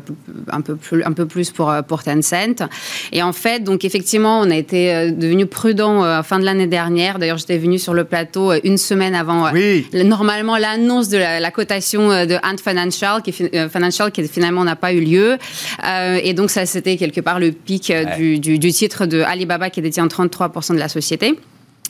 un 0.51 0.61
peu 0.61 0.77
plus, 0.77 1.05
un 1.05 1.13
peu 1.13 1.27
plus 1.27 1.51
pour, 1.51 1.73
pour 1.87 2.03
Tencent. 2.03 2.63
Et 3.13 3.23
en 3.23 3.33
fait, 3.33 3.63
donc 3.63 3.85
effectivement, 3.85 4.41
on 4.41 4.51
a 4.51 4.57
été 4.57 5.13
devenu 5.13 5.47
prudent 5.47 6.03
à 6.03 6.23
fin 6.23 6.39
de 6.39 6.45
l'année 6.45 6.67
dernière. 6.67 7.19
D'ailleurs, 7.19 7.39
j'étais 7.39 7.59
venu 7.59 7.79
sur 7.79 7.95
le 7.95 8.05
plateau 8.05 8.53
une 8.65 8.79
semaine 8.79 9.15
avant 9.15 9.51
normalement 9.93 10.57
l'annonce 10.57 11.09
de 11.09 11.19
la, 11.19 11.51
cotation 11.51 12.09
de 12.09 12.35
Ant 12.37 12.57
Financial, 12.59 13.23
qui, 13.23 13.33
Financial, 13.33 14.11
qui 14.11 14.27
finalement 14.27 14.65
n'a 14.65 14.77
pas 14.77 14.93
eu 14.93 15.01
lieu. 15.01 15.39
et 16.23 16.35
donc, 16.35 16.51
ça, 16.51 16.67
c'était 16.67 16.97
quelque 16.97 17.21
part 17.21 17.39
le 17.39 17.53
pire 17.53 17.76
du, 18.17 18.39
du, 18.39 18.59
du, 18.59 18.73
titre 18.73 19.07
de 19.07 19.21
Alibaba 19.21 19.71
qui 19.71 19.81
détient 19.83 20.07
33% 20.07 20.75
de 20.75 20.79
la 20.79 20.89
société. 20.89 21.39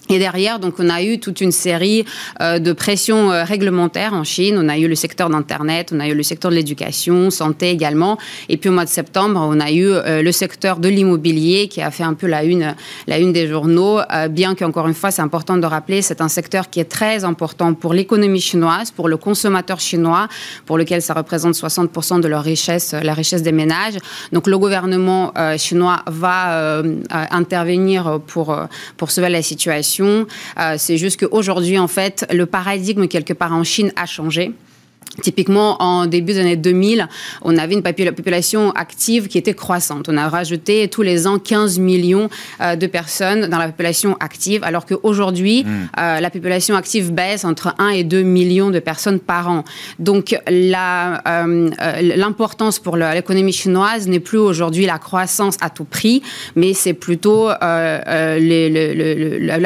Et 0.09 0.21
derrière, 0.21 0.61
donc, 0.61 0.75
on 0.79 0.89
a 0.89 1.03
eu 1.03 1.19
toute 1.19 1.41
une 1.41 1.51
série 1.51 2.05
euh, 2.41 2.61
de 2.61 2.73
pressions 2.73 3.33
euh, 3.33 3.43
réglementaires 3.43 4.13
en 4.13 4.23
Chine. 4.23 4.57
On 4.57 4.69
a 4.69 4.79
eu 4.79 4.87
le 4.87 4.95
secteur 4.95 5.29
d'Internet, 5.31 5.91
on 5.93 5.99
a 5.99 6.07
eu 6.07 6.15
le 6.15 6.23
secteur 6.23 6.53
de 6.53 6.57
l'éducation, 6.57 7.31
santé 7.31 7.71
également. 7.71 8.17
Et 8.49 8.57
puis 8.57 8.69
au 8.69 8.73
mois 8.73 8.85
de 8.85 8.91
septembre, 8.91 9.41
on 9.43 9.59
a 9.59 9.73
eu 9.73 9.89
euh, 9.89 10.23
le 10.23 10.33
secteur 10.33 10.79
de 10.79 10.89
l'immobilier 10.89 11.67
qui 11.67 11.83
a 11.83 11.91
fait 11.91 12.05
un 12.05 12.15
peu 12.15 12.29
la 12.29 12.45
une, 12.45 12.77
la 13.09 13.19
une 13.19 13.33
des 13.33 13.49
journaux. 13.49 13.99
bien 14.31 14.55
qu'encore 14.55 14.87
une 14.87 14.95
fois, 14.95 15.11
c'est 15.11 15.23
important 15.23 15.57
de 15.57 15.67
rappeler, 15.67 16.03
c'est 16.03 16.21
un 16.21 16.29
secteur 16.29 16.71
qui 16.71 16.79
est 16.79 16.85
très 16.85 17.25
important 17.25 17.75
pour 17.75 17.93
l'économie 17.93 18.41
chinoise, 18.41 18.91
pour 18.93 19.09
le 19.09 19.17
consommateur 19.17 19.81
chinois, 19.81 20.29
pour 20.67 20.79
lequel 20.79 21.03
ça 21.03 21.15
représente 21.15 21.55
60% 21.55 22.21
de 22.21 22.29
leur 22.29 22.43
richesse, 22.43 22.95
la 23.03 23.15
richesse 23.15 23.43
des 23.43 23.53
ménages. 23.53 23.97
Donc 24.33 24.47
le 24.47 24.59
gouvernement 24.59 25.33
chinois 25.57 26.03
va 26.07 26.83
intervenir 27.11 28.21
pour, 28.27 28.57
pour 28.97 29.11
sauver 29.11 29.29
la 29.29 29.43
situation 29.43 29.96
euh, 30.05 30.75
c'est 30.79 30.97
juste 30.97 31.21
qu'aujourd'hui, 31.21 31.79
en 31.79 31.89
fait, 31.89 32.27
le 32.33 32.47
paradigme 32.47 33.07
quelque 33.07 33.33
part 33.33 33.53
en 33.53 33.65
Chine 33.65 33.93
a 33.97 34.07
changé. 34.07 34.53
Typiquement, 35.23 35.83
en 35.83 36.07
début 36.07 36.35
des 36.35 36.41
années 36.41 36.57
2000, 36.57 37.09
on 37.43 37.57
avait 37.57 37.75
une 37.75 37.83
population 37.83 38.73
active 38.73 39.29
qui 39.29 39.39
était 39.39 39.55
croissante. 39.55 40.09
On 40.09 40.17
a 40.17 40.29
rajouté 40.29 40.89
tous 40.89 41.03
les 41.03 41.27
ans 41.27 41.39
15 41.39 41.79
millions 41.79 42.29
euh, 42.61 42.77
de 42.77 42.87
personnes 42.87 43.47
dans 43.47 43.59
la 43.59 43.67
population 43.69 44.17
active, 44.21 44.63
alors 44.63 44.85
qu'aujourd'hui, 44.85 45.65
hmm. 45.65 45.89
euh, 45.99 46.21
la 46.21 46.31
population 46.31 46.77
active 46.77 47.13
baisse 47.13 47.45
entre 47.45 47.75
1 47.79 47.89
et 47.91 48.05
2 48.05 48.23
millions 48.23 48.71
de 48.71 48.79
personnes 48.79 49.19
par 49.19 49.49
an. 49.49 49.65
Donc, 49.99 50.35
euh, 50.35 51.17
l'importance 52.03 52.79
pour 52.79 52.97
l'économie 52.97 53.53
chinoise 53.53 54.09
n'est 54.09 54.21
plus 54.21 54.39
aujourd'hui 54.39 54.85
la 54.85 54.99
croissance 54.99 55.57
à 55.63 55.71
tout 55.71 55.85
prix, 55.85 56.23
mais 56.57 56.75
c'est 56.75 56.93
plutôt 56.95 57.49
la 57.49 58.37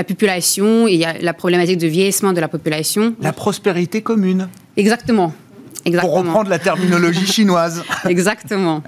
population, 0.07 0.87
il 0.87 0.96
y 0.96 1.05
a 1.05 1.14
la 1.20 1.33
problématique 1.33 1.79
de 1.79 1.88
vieillissement 1.88 2.33
de 2.33 2.40
la 2.40 2.48
population. 2.48 3.14
La 3.20 3.33
prospérité 3.33 4.03
commune. 4.03 4.48
Exactement. 4.81 5.33
Exactement. 5.85 6.12
Pour 6.12 6.25
reprendre 6.25 6.51
la 6.51 6.59
terminologie 6.59 7.27
chinoise. 7.27 7.85
Exactement. 8.09 8.83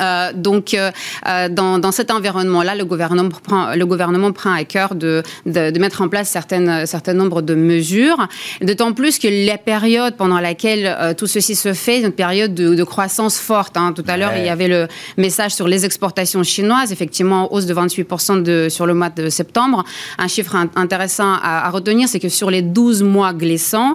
Euh, 0.00 0.32
donc, 0.34 0.74
euh, 0.74 0.90
euh, 1.28 1.48
dans, 1.48 1.78
dans, 1.78 1.92
cet 1.92 2.10
environnement-là, 2.10 2.74
le 2.74 2.84
gouvernement 2.84 3.30
prend, 3.30 3.74
le 3.74 3.86
gouvernement 3.86 4.32
prend 4.32 4.52
à 4.52 4.64
cœur 4.64 4.94
de, 4.94 5.22
de, 5.46 5.70
de 5.70 5.78
mettre 5.78 6.00
en 6.00 6.08
place 6.08 6.28
certaines, 6.28 6.86
certain 6.86 7.14
nombre 7.14 7.42
de 7.42 7.54
mesures, 7.54 8.28
d'autant 8.60 8.92
plus 8.92 9.18
que 9.18 9.28
la 9.46 9.58
période 9.58 10.16
pendant 10.16 10.40
laquelle 10.40 10.86
euh, 10.86 11.14
tout 11.14 11.26
ceci 11.26 11.54
se 11.54 11.72
fait, 11.72 12.00
une 12.00 12.12
période 12.12 12.54
de, 12.54 12.74
de 12.74 12.84
croissance 12.84 13.38
forte. 13.38 13.76
Hein. 13.76 13.92
Tout 13.94 14.04
à 14.08 14.16
l'heure, 14.16 14.32
il 14.36 14.44
y 14.44 14.48
avait 14.48 14.68
le 14.68 14.88
message 15.16 15.54
sur 15.54 15.68
les 15.68 15.84
exportations 15.84 16.42
chinoises, 16.42 16.92
effectivement, 16.92 17.52
hausse 17.52 17.66
de 17.66 17.74
28% 17.74 18.42
de, 18.42 18.68
sur 18.68 18.86
le 18.86 18.94
mois 18.94 19.10
de 19.10 19.28
septembre. 19.28 19.84
Un 20.18 20.28
chiffre 20.28 20.56
intéressant 20.76 21.34
à, 21.42 21.66
à 21.66 21.70
retenir, 21.70 22.08
c'est 22.08 22.20
que 22.20 22.28
sur 22.28 22.50
les 22.50 22.62
12 22.62 23.02
mois 23.02 23.32
glissants, 23.32 23.94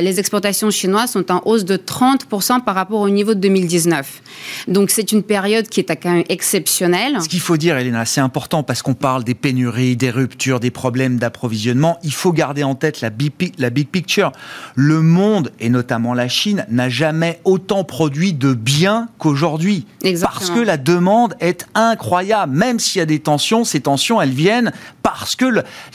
les 0.00 0.18
exportations 0.18 0.70
chinoises 0.70 1.12
sont 1.12 1.30
en 1.30 1.42
hausse 1.44 1.64
de 1.64 1.76
30% 1.76 2.62
par 2.62 2.74
rapport 2.74 3.00
au 3.00 3.08
niveau 3.08 3.34
de 3.34 3.40
2019. 3.40 4.22
Donc, 4.68 4.90
c'est 4.90 5.12
une 5.12 5.22
période 5.22 5.35
période 5.36 5.68
qui 5.68 5.80
est 5.80 5.96
quand 5.96 6.12
même 6.12 6.24
exceptionnelle. 6.30 7.20
Ce 7.20 7.28
qu'il 7.28 7.40
faut 7.40 7.58
dire, 7.58 7.76
Elena, 7.76 8.06
c'est 8.06 8.22
important 8.22 8.62
parce 8.62 8.80
qu'on 8.80 8.94
parle 8.94 9.22
des 9.22 9.34
pénuries, 9.34 9.94
des 9.94 10.10
ruptures, 10.10 10.60
des 10.60 10.70
problèmes 10.70 11.18
d'approvisionnement. 11.18 11.98
Il 12.02 12.14
faut 12.14 12.32
garder 12.32 12.64
en 12.64 12.74
tête 12.74 13.02
la 13.02 13.10
big, 13.10 13.52
la 13.58 13.68
big 13.68 13.88
picture. 13.88 14.32
Le 14.76 15.02
monde, 15.02 15.52
et 15.60 15.68
notamment 15.68 16.14
la 16.14 16.28
Chine, 16.28 16.64
n'a 16.70 16.88
jamais 16.88 17.38
autant 17.44 17.84
produit 17.84 18.32
de 18.32 18.54
biens 18.54 19.08
qu'aujourd'hui. 19.18 19.86
Parce 20.22 20.48
que 20.48 20.60
la 20.60 20.78
demande 20.78 21.34
est 21.40 21.66
incroyable. 21.74 22.56
Même 22.56 22.80
s'il 22.80 23.00
y 23.00 23.02
a 23.02 23.06
des 23.06 23.20
tensions, 23.20 23.64
ces 23.64 23.80
tensions, 23.80 24.22
elles 24.22 24.30
viennent 24.30 24.72
parce 25.02 25.36
que 25.36 25.44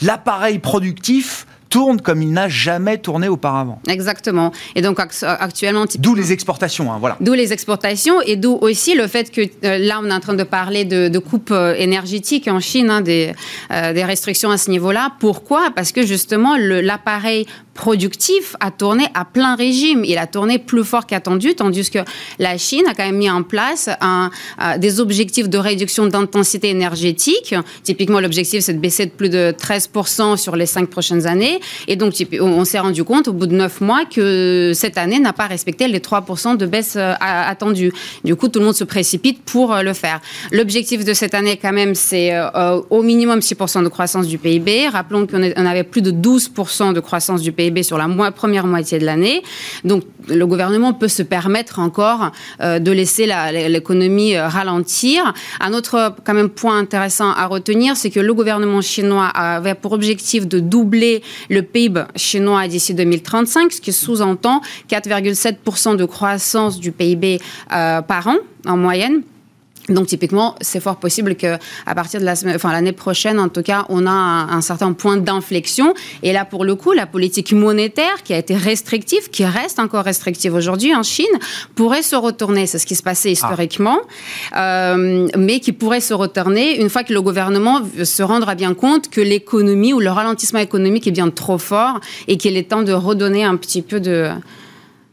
l'appareil 0.02 0.60
productif 0.60 1.46
tourne 1.72 2.02
comme 2.02 2.20
il 2.20 2.32
n'a 2.32 2.48
jamais 2.50 2.98
tourné 2.98 3.28
auparavant. 3.28 3.80
Exactement. 3.88 4.52
Et 4.76 4.82
donc 4.82 5.00
actuellement... 5.00 5.86
D'où 5.98 6.14
les 6.14 6.30
exportations, 6.30 6.92
hein, 6.92 6.98
voilà. 7.00 7.16
D'où 7.20 7.32
les 7.32 7.54
exportations 7.54 8.20
et 8.20 8.36
d'où 8.36 8.58
aussi 8.60 8.94
le 8.94 9.06
fait 9.06 9.30
que 9.30 9.40
euh, 9.40 9.78
là, 9.78 9.98
on 10.02 10.10
est 10.10 10.12
en 10.12 10.20
train 10.20 10.34
de 10.34 10.42
parler 10.42 10.84
de, 10.84 11.08
de 11.08 11.18
coupes 11.18 11.50
euh, 11.50 11.74
énergétiques 11.74 12.46
en 12.46 12.60
Chine, 12.60 12.90
hein, 12.90 13.00
des, 13.00 13.32
euh, 13.70 13.94
des 13.94 14.04
restrictions 14.04 14.50
à 14.50 14.58
ce 14.58 14.70
niveau-là. 14.70 15.12
Pourquoi? 15.18 15.70
Parce 15.74 15.92
que 15.92 16.04
justement, 16.04 16.58
l'appareil 16.58 17.46
productif 17.74 18.54
a 18.60 18.70
tourné 18.70 19.06
à 19.14 19.24
plein 19.24 19.56
régime. 19.56 20.04
Il 20.04 20.18
a 20.18 20.26
tourné 20.26 20.58
plus 20.58 20.84
fort 20.84 21.06
qu'attendu, 21.06 21.54
tandis 21.54 21.90
que 21.90 22.00
la 22.38 22.58
Chine 22.58 22.84
a 22.86 22.94
quand 22.94 23.04
même 23.04 23.16
mis 23.16 23.30
en 23.30 23.42
place 23.42 23.88
un, 24.00 24.30
des 24.78 25.00
objectifs 25.00 25.48
de 25.48 25.58
réduction 25.58 26.06
d'intensité 26.06 26.68
énergétique. 26.68 27.54
Typiquement, 27.82 28.20
l'objectif, 28.20 28.60
c'est 28.60 28.74
de 28.74 28.78
baisser 28.78 29.06
de 29.06 29.10
plus 29.10 29.30
de 29.30 29.54
13% 29.58 30.36
sur 30.36 30.56
les 30.56 30.66
cinq 30.66 30.88
prochaines 30.88 31.26
années. 31.26 31.60
Et 31.88 31.96
donc, 31.96 32.14
on 32.40 32.64
s'est 32.64 32.78
rendu 32.78 33.04
compte 33.04 33.28
au 33.28 33.32
bout 33.32 33.46
de 33.46 33.54
neuf 33.54 33.80
mois 33.80 34.04
que 34.04 34.72
cette 34.74 34.98
année 34.98 35.18
n'a 35.18 35.32
pas 35.32 35.46
respecté 35.46 35.88
les 35.88 36.00
3% 36.00 36.56
de 36.56 36.66
baisse 36.66 36.94
euh, 36.96 37.14
attendue. 37.18 37.92
Du 38.24 38.36
coup, 38.36 38.48
tout 38.48 38.58
le 38.58 38.66
monde 38.66 38.74
se 38.74 38.84
précipite 38.84 39.42
pour 39.44 39.72
euh, 39.72 39.82
le 39.82 39.92
faire. 39.94 40.20
L'objectif 40.50 41.04
de 41.04 41.14
cette 41.14 41.34
année, 41.34 41.58
quand 41.60 41.72
même, 41.72 41.94
c'est 41.94 42.34
euh, 42.34 42.80
au 42.90 43.02
minimum 43.02 43.38
6% 43.38 43.82
de 43.82 43.88
croissance 43.88 44.26
du 44.26 44.38
PIB. 44.38 44.88
Rappelons 44.88 45.26
qu'on 45.26 45.42
avait 45.42 45.84
plus 45.84 46.02
de 46.02 46.10
12% 46.10 46.92
de 46.92 47.00
croissance 47.00 47.40
du 47.40 47.52
PIB 47.52 47.61
sur 47.82 47.98
la 47.98 48.08
première 48.32 48.66
moitié 48.66 48.98
de 48.98 49.04
l'année. 49.04 49.42
Donc, 49.84 50.04
le 50.28 50.46
gouvernement 50.46 50.92
peut 50.92 51.08
se 51.08 51.22
permettre 51.22 51.78
encore 51.78 52.30
de 52.60 52.90
laisser 52.92 53.26
l'économie 53.68 54.38
ralentir. 54.38 55.34
Un 55.60 55.72
autre, 55.74 56.14
quand 56.24 56.34
même, 56.34 56.48
point 56.48 56.78
intéressant 56.78 57.32
à 57.32 57.46
retenir, 57.46 57.96
c'est 57.96 58.10
que 58.10 58.20
le 58.20 58.32
gouvernement 58.32 58.80
chinois 58.80 59.26
avait 59.26 59.74
pour 59.74 59.92
objectif 59.92 60.46
de 60.46 60.60
doubler 60.60 61.22
le 61.50 61.62
PIB 61.62 62.04
chinois 62.16 62.68
d'ici 62.68 62.94
2035, 62.94 63.72
ce 63.72 63.80
qui 63.80 63.92
sous-entend 63.92 64.60
4,7% 64.88 65.96
de 65.96 66.04
croissance 66.04 66.80
du 66.80 66.92
PIB 66.92 67.40
euh, 67.72 68.02
par 68.02 68.26
an 68.28 68.36
en 68.66 68.76
moyenne. 68.76 69.22
Donc 69.88 70.06
typiquement, 70.06 70.54
c'est 70.60 70.80
fort 70.80 70.96
possible 70.96 71.34
que 71.34 71.58
à 71.86 71.94
partir 71.94 72.20
de 72.20 72.24
la 72.24 72.36
semaine, 72.36 72.54
enfin 72.54 72.70
l'année 72.70 72.92
prochaine, 72.92 73.40
en 73.40 73.48
tout 73.48 73.62
cas, 73.62 73.84
on 73.88 74.06
a 74.06 74.10
un, 74.10 74.60
certain 74.60 74.92
point 74.92 75.16
d'inflexion. 75.16 75.94
Et 76.22 76.32
là, 76.32 76.44
pour 76.44 76.64
le 76.64 76.76
coup, 76.76 76.92
la 76.92 77.06
politique 77.06 77.52
monétaire 77.52 78.22
qui 78.22 78.32
a 78.32 78.38
été 78.38 78.54
restrictive, 78.54 79.28
qui 79.30 79.44
reste 79.44 79.80
encore 79.80 80.04
restrictive 80.04 80.54
aujourd'hui 80.54 80.94
en 80.94 81.02
Chine, 81.02 81.26
pourrait 81.74 82.02
se 82.02 82.14
retourner. 82.14 82.66
C'est 82.66 82.78
ce 82.78 82.86
qui 82.86 82.94
se 82.94 83.02
passait 83.02 83.30
ah. 83.30 83.32
historiquement, 83.32 83.98
euh, 84.56 85.28
mais 85.36 85.58
qui 85.58 85.72
pourrait 85.72 86.00
se 86.00 86.14
retourner 86.14 86.80
une 86.80 86.88
fois 86.88 87.02
que 87.02 87.12
le 87.12 87.20
gouvernement 87.20 87.80
se 88.04 88.22
rendra 88.22 88.54
bien 88.54 88.74
compte 88.74 89.10
que 89.10 89.20
l'économie 89.20 89.92
ou 89.92 90.00
le 90.00 90.10
ralentissement 90.10 90.60
économique 90.60 91.08
est 91.08 91.12
bien 91.12 91.30
trop 91.30 91.58
fort 91.58 91.98
et 92.28 92.36
qu'il 92.36 92.56
est 92.56 92.70
temps 92.70 92.82
de 92.82 92.92
redonner 92.92 93.42
un 93.44 93.56
petit 93.56 93.82
peu 93.82 93.98
de 93.98 94.30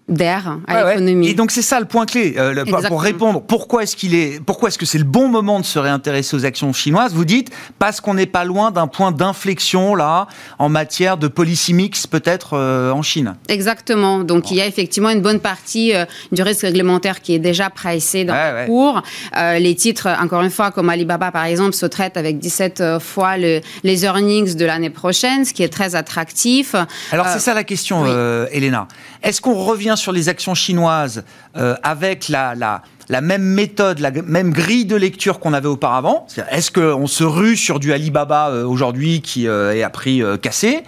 d'air 0.10 0.58
à 0.68 0.90
l'économie. 0.90 1.30
Et 1.30 1.34
donc 1.34 1.52
c'est 1.52 1.62
ça 1.62 1.80
le 1.80 1.86
point 1.86 2.06
clé 2.06 2.36
euh, 2.38 2.66
pour 2.88 3.02
répondre. 3.02 3.42
Pourquoi 3.42 3.84
est-ce 3.84 3.96
qu'il 3.96 4.16
est, 4.16 4.44
pourquoi 4.44 4.70
est-ce 4.70 4.78
que 4.78 4.86
c'est 4.86 4.98
le 4.98 5.04
bon 5.04 5.30
moment 5.30 5.60
de 5.60 5.66
se 5.66 5.80
réintéresser 5.80 6.36
aux 6.36 6.46
actions 6.46 6.74
chinoises? 6.74 7.14
Vous 7.14 7.26
dites 7.26 7.50
parce 7.78 8.02
qu'on 8.02 8.16
n'est 8.16 8.26
pas 8.26 8.44
loin 8.44 8.72
d'un 8.72 8.88
point 8.88 9.12
d'inflexion 9.12 9.96
là 9.96 10.28
en 10.58 10.70
matière 10.70 11.18
de 11.18 11.28
policy 11.28 11.74
mix 11.74 12.08
peut-être 12.08 12.52
euh, 12.54 12.92
en 12.92 13.02
Chine. 13.02 13.36
Exactement. 13.48 14.20
Donc 14.24 14.52
il 14.52 14.58
y 14.58 14.62
a 14.62 14.66
effectivement 14.66 15.10
une 15.10 15.22
bonne 15.22 15.40
partie 15.40 15.96
euh, 15.96 16.06
du 16.32 16.42
risque 16.42 16.62
réglementaire 16.62 17.22
qui 17.22 17.36
est 17.36 17.40
déjà 17.40 17.70
pricé 17.70 18.26
dans 18.26 18.34
le 18.34 18.66
cours. 18.66 19.02
les 19.36 19.76
titres, 19.76 20.08
encore 20.22 20.42
une 20.42 20.50
fois, 20.50 20.72
comme 20.72 20.90
Alibaba 20.90 21.32
par 21.32 21.46
exemple, 21.46 21.74
se 21.74 21.86
traitent 21.86 22.18
avec 22.18 22.40
17 22.40 23.00
fois 23.00 23.38
le, 23.38 23.62
les 23.84 24.06
earnings 24.06 24.56
de 24.56 24.66
l'année 24.66 24.90
prochaine, 24.90 25.46
ce 25.46 25.54
qui 25.54 25.64
est 25.64 25.70
très 25.70 25.96
attractif. 25.96 26.76
Alors 27.12 27.28
c'est 27.28 27.40
ça 27.40 27.54
la 27.54 27.64
question, 27.64 28.06
Elena. 28.52 28.88
Est-ce 29.22 29.42
qu'on 29.42 29.64
revient 29.66 29.96
sur 29.98 30.12
les 30.12 30.30
actions 30.30 30.56
chinoises 30.56 31.24
euh, 31.56 31.76
avec 31.84 32.30
la, 32.30 32.56
la, 32.56 32.82
la 33.10 33.22
même 33.22 33.42
méthode, 33.42 34.00
la 34.00 34.12
même 34.12 34.52
grille 34.52 34.86
de 34.86 34.96
lecture 34.96 35.40
qu'on 35.40 35.54
avait 35.54 35.68
auparavant 35.68 36.28
Est-ce 36.52 36.72
qu'on 36.72 37.08
se 37.08 37.24
rue 37.24 37.58
sur 37.58 37.80
du 37.80 37.92
Alibaba 37.92 38.50
euh, 38.50 38.64
aujourd'hui 38.64 39.22
qui 39.22 39.48
euh, 39.48 39.74
est 39.74 39.82
à 39.82 39.90
prix 39.90 40.22
euh, 40.22 40.38
cassé 40.38 40.82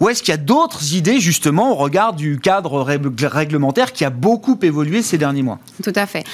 Ou 0.00 0.08
est-ce 0.08 0.22
qu'il 0.22 0.32
y 0.32 0.34
a 0.34 0.38
d'autres 0.38 0.94
idées 0.94 1.20
justement 1.20 1.72
au 1.72 1.76
regard 1.76 2.14
du 2.14 2.40
cadre 2.40 2.82
réglementaire 2.82 3.92
qui 3.92 4.04
a 4.04 4.10
beaucoup 4.10 4.58
évolué 4.60 5.02
ces 5.02 5.18
derniers 5.18 5.42
mois? 5.42 5.60
Tout 5.82 5.92
à 5.94 6.06
fait. 6.06 6.24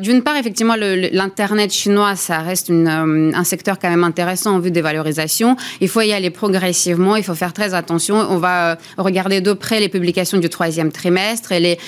D'une 0.00 0.22
part, 0.22 0.36
effectivement, 0.36 0.76
l'Internet 0.76 1.72
chinois, 1.72 2.14
ça 2.16 2.40
reste 2.40 2.70
un 2.70 3.44
secteur 3.44 3.78
quand 3.78 3.88
même 3.88 4.04
intéressant 4.04 4.56
en 4.56 4.58
vue 4.58 4.70
des 4.70 4.82
valorisations. 4.82 5.56
Il 5.80 5.88
faut 5.88 6.02
y 6.02 6.12
aller 6.12 6.30
progressivement, 6.30 7.16
il 7.16 7.24
faut 7.24 7.34
faire 7.34 7.54
très 7.54 7.72
attention. 7.72 8.16
On 8.16 8.36
va 8.36 8.76
regarder 8.98 9.40
de 9.40 9.52
près 9.54 9.80
les 9.80 9.88
publications 9.88 10.38
du 10.38 10.50
troisième 10.50 10.92
trimestre 10.92 11.52
et 11.52 11.60
les, 11.60 11.78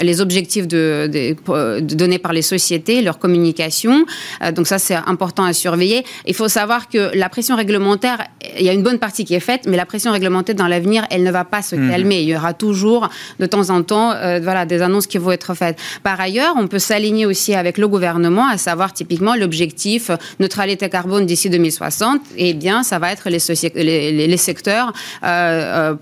les 0.00 0.20
objectifs 0.20 0.66
de, 0.66 1.08
de, 1.12 1.80
de 1.80 1.94
données 1.94 2.15
par 2.18 2.32
les 2.32 2.42
sociétés, 2.42 3.02
leur 3.02 3.18
communication. 3.18 4.04
Euh, 4.42 4.52
donc 4.52 4.66
ça, 4.66 4.78
c'est 4.78 4.94
important 4.94 5.44
à 5.44 5.52
surveiller. 5.52 6.04
Il 6.26 6.34
faut 6.34 6.48
savoir 6.48 6.88
que 6.88 7.14
la 7.14 7.28
pression 7.28 7.56
réglementaire, 7.56 8.18
il 8.58 8.64
y 8.64 8.68
a 8.68 8.72
une 8.72 8.82
bonne 8.82 8.98
partie 8.98 9.24
qui 9.24 9.34
est 9.34 9.40
faite, 9.40 9.62
mais 9.66 9.76
la 9.76 9.86
pression 9.86 10.12
réglementaire 10.12 10.54
dans 10.54 10.68
l'avenir, 10.68 11.06
elle 11.10 11.22
ne 11.22 11.30
va 11.30 11.44
pas 11.44 11.62
se 11.62 11.76
mhm. 11.76 11.90
calmer. 11.90 12.20
Il 12.20 12.28
y 12.28 12.36
aura 12.36 12.54
toujours, 12.54 13.08
de 13.38 13.46
temps 13.46 13.70
en 13.70 13.82
temps, 13.82 14.12
euh, 14.12 14.40
voilà, 14.42 14.66
des 14.66 14.82
annonces 14.82 15.06
qui 15.06 15.18
vont 15.18 15.32
être 15.32 15.54
faites. 15.54 15.78
Par 16.02 16.20
ailleurs, 16.20 16.54
on 16.56 16.66
peut 16.66 16.78
s'aligner 16.78 17.26
aussi 17.26 17.54
avec 17.54 17.78
le 17.78 17.88
gouvernement, 17.88 18.48
à 18.48 18.58
savoir 18.58 18.92
typiquement 18.92 19.34
l'objectif 19.34 20.10
neutralité 20.40 20.88
carbone 20.88 21.26
d'ici 21.26 21.50
2060. 21.50 22.20
Eh 22.36 22.54
bien, 22.54 22.82
ça 22.82 22.98
va 22.98 23.12
être 23.12 23.28
les, 23.28 23.38
les, 23.74 24.26
les, 24.26 24.36
secteurs 24.36 24.92
euh, 25.24 25.94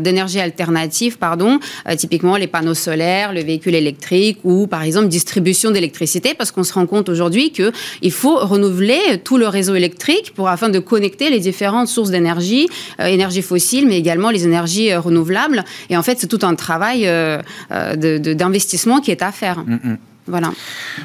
d'énergie 0.00 0.40
alternative, 0.40 1.18
pardon, 1.18 1.58
typiquement 1.96 2.36
les 2.36 2.46
panneaux 2.46 2.74
solaires, 2.74 3.32
le 3.32 3.42
véhicule 3.42 3.74
électrique 3.74 4.38
ou, 4.44 4.66
par 4.66 4.82
exemple, 4.82 5.05
distribution 5.06 5.70
d'électricité 5.70 6.34
parce 6.34 6.50
qu'on 6.50 6.64
se 6.64 6.72
rend 6.72 6.86
compte 6.86 7.08
aujourd'hui 7.08 7.50
qu'il 7.50 8.12
faut 8.12 8.36
renouveler 8.36 9.20
tout 9.24 9.38
le 9.38 9.48
réseau 9.48 9.74
électrique 9.74 10.32
pour 10.34 10.48
afin 10.48 10.68
de 10.68 10.78
connecter 10.78 11.30
les 11.30 11.40
différentes 11.40 11.88
sources 11.88 12.10
d'énergie, 12.10 12.68
euh, 13.00 13.06
énergie 13.06 13.42
fossile, 13.42 13.86
mais 13.86 13.98
également 13.98 14.30
les 14.30 14.44
énergies 14.44 14.90
euh, 14.90 15.00
renouvelables. 15.00 15.64
Et 15.90 15.96
en 15.96 16.02
fait, 16.02 16.18
c'est 16.18 16.26
tout 16.26 16.40
un 16.42 16.54
travail 16.54 17.06
euh, 17.06 17.42
d'investissement 17.70 19.00
qui 19.00 19.10
est 19.10 19.22
à 19.22 19.32
faire. 19.32 19.58
Mm, 19.66 19.74
mm. 19.82 19.98
Voilà. 20.28 20.50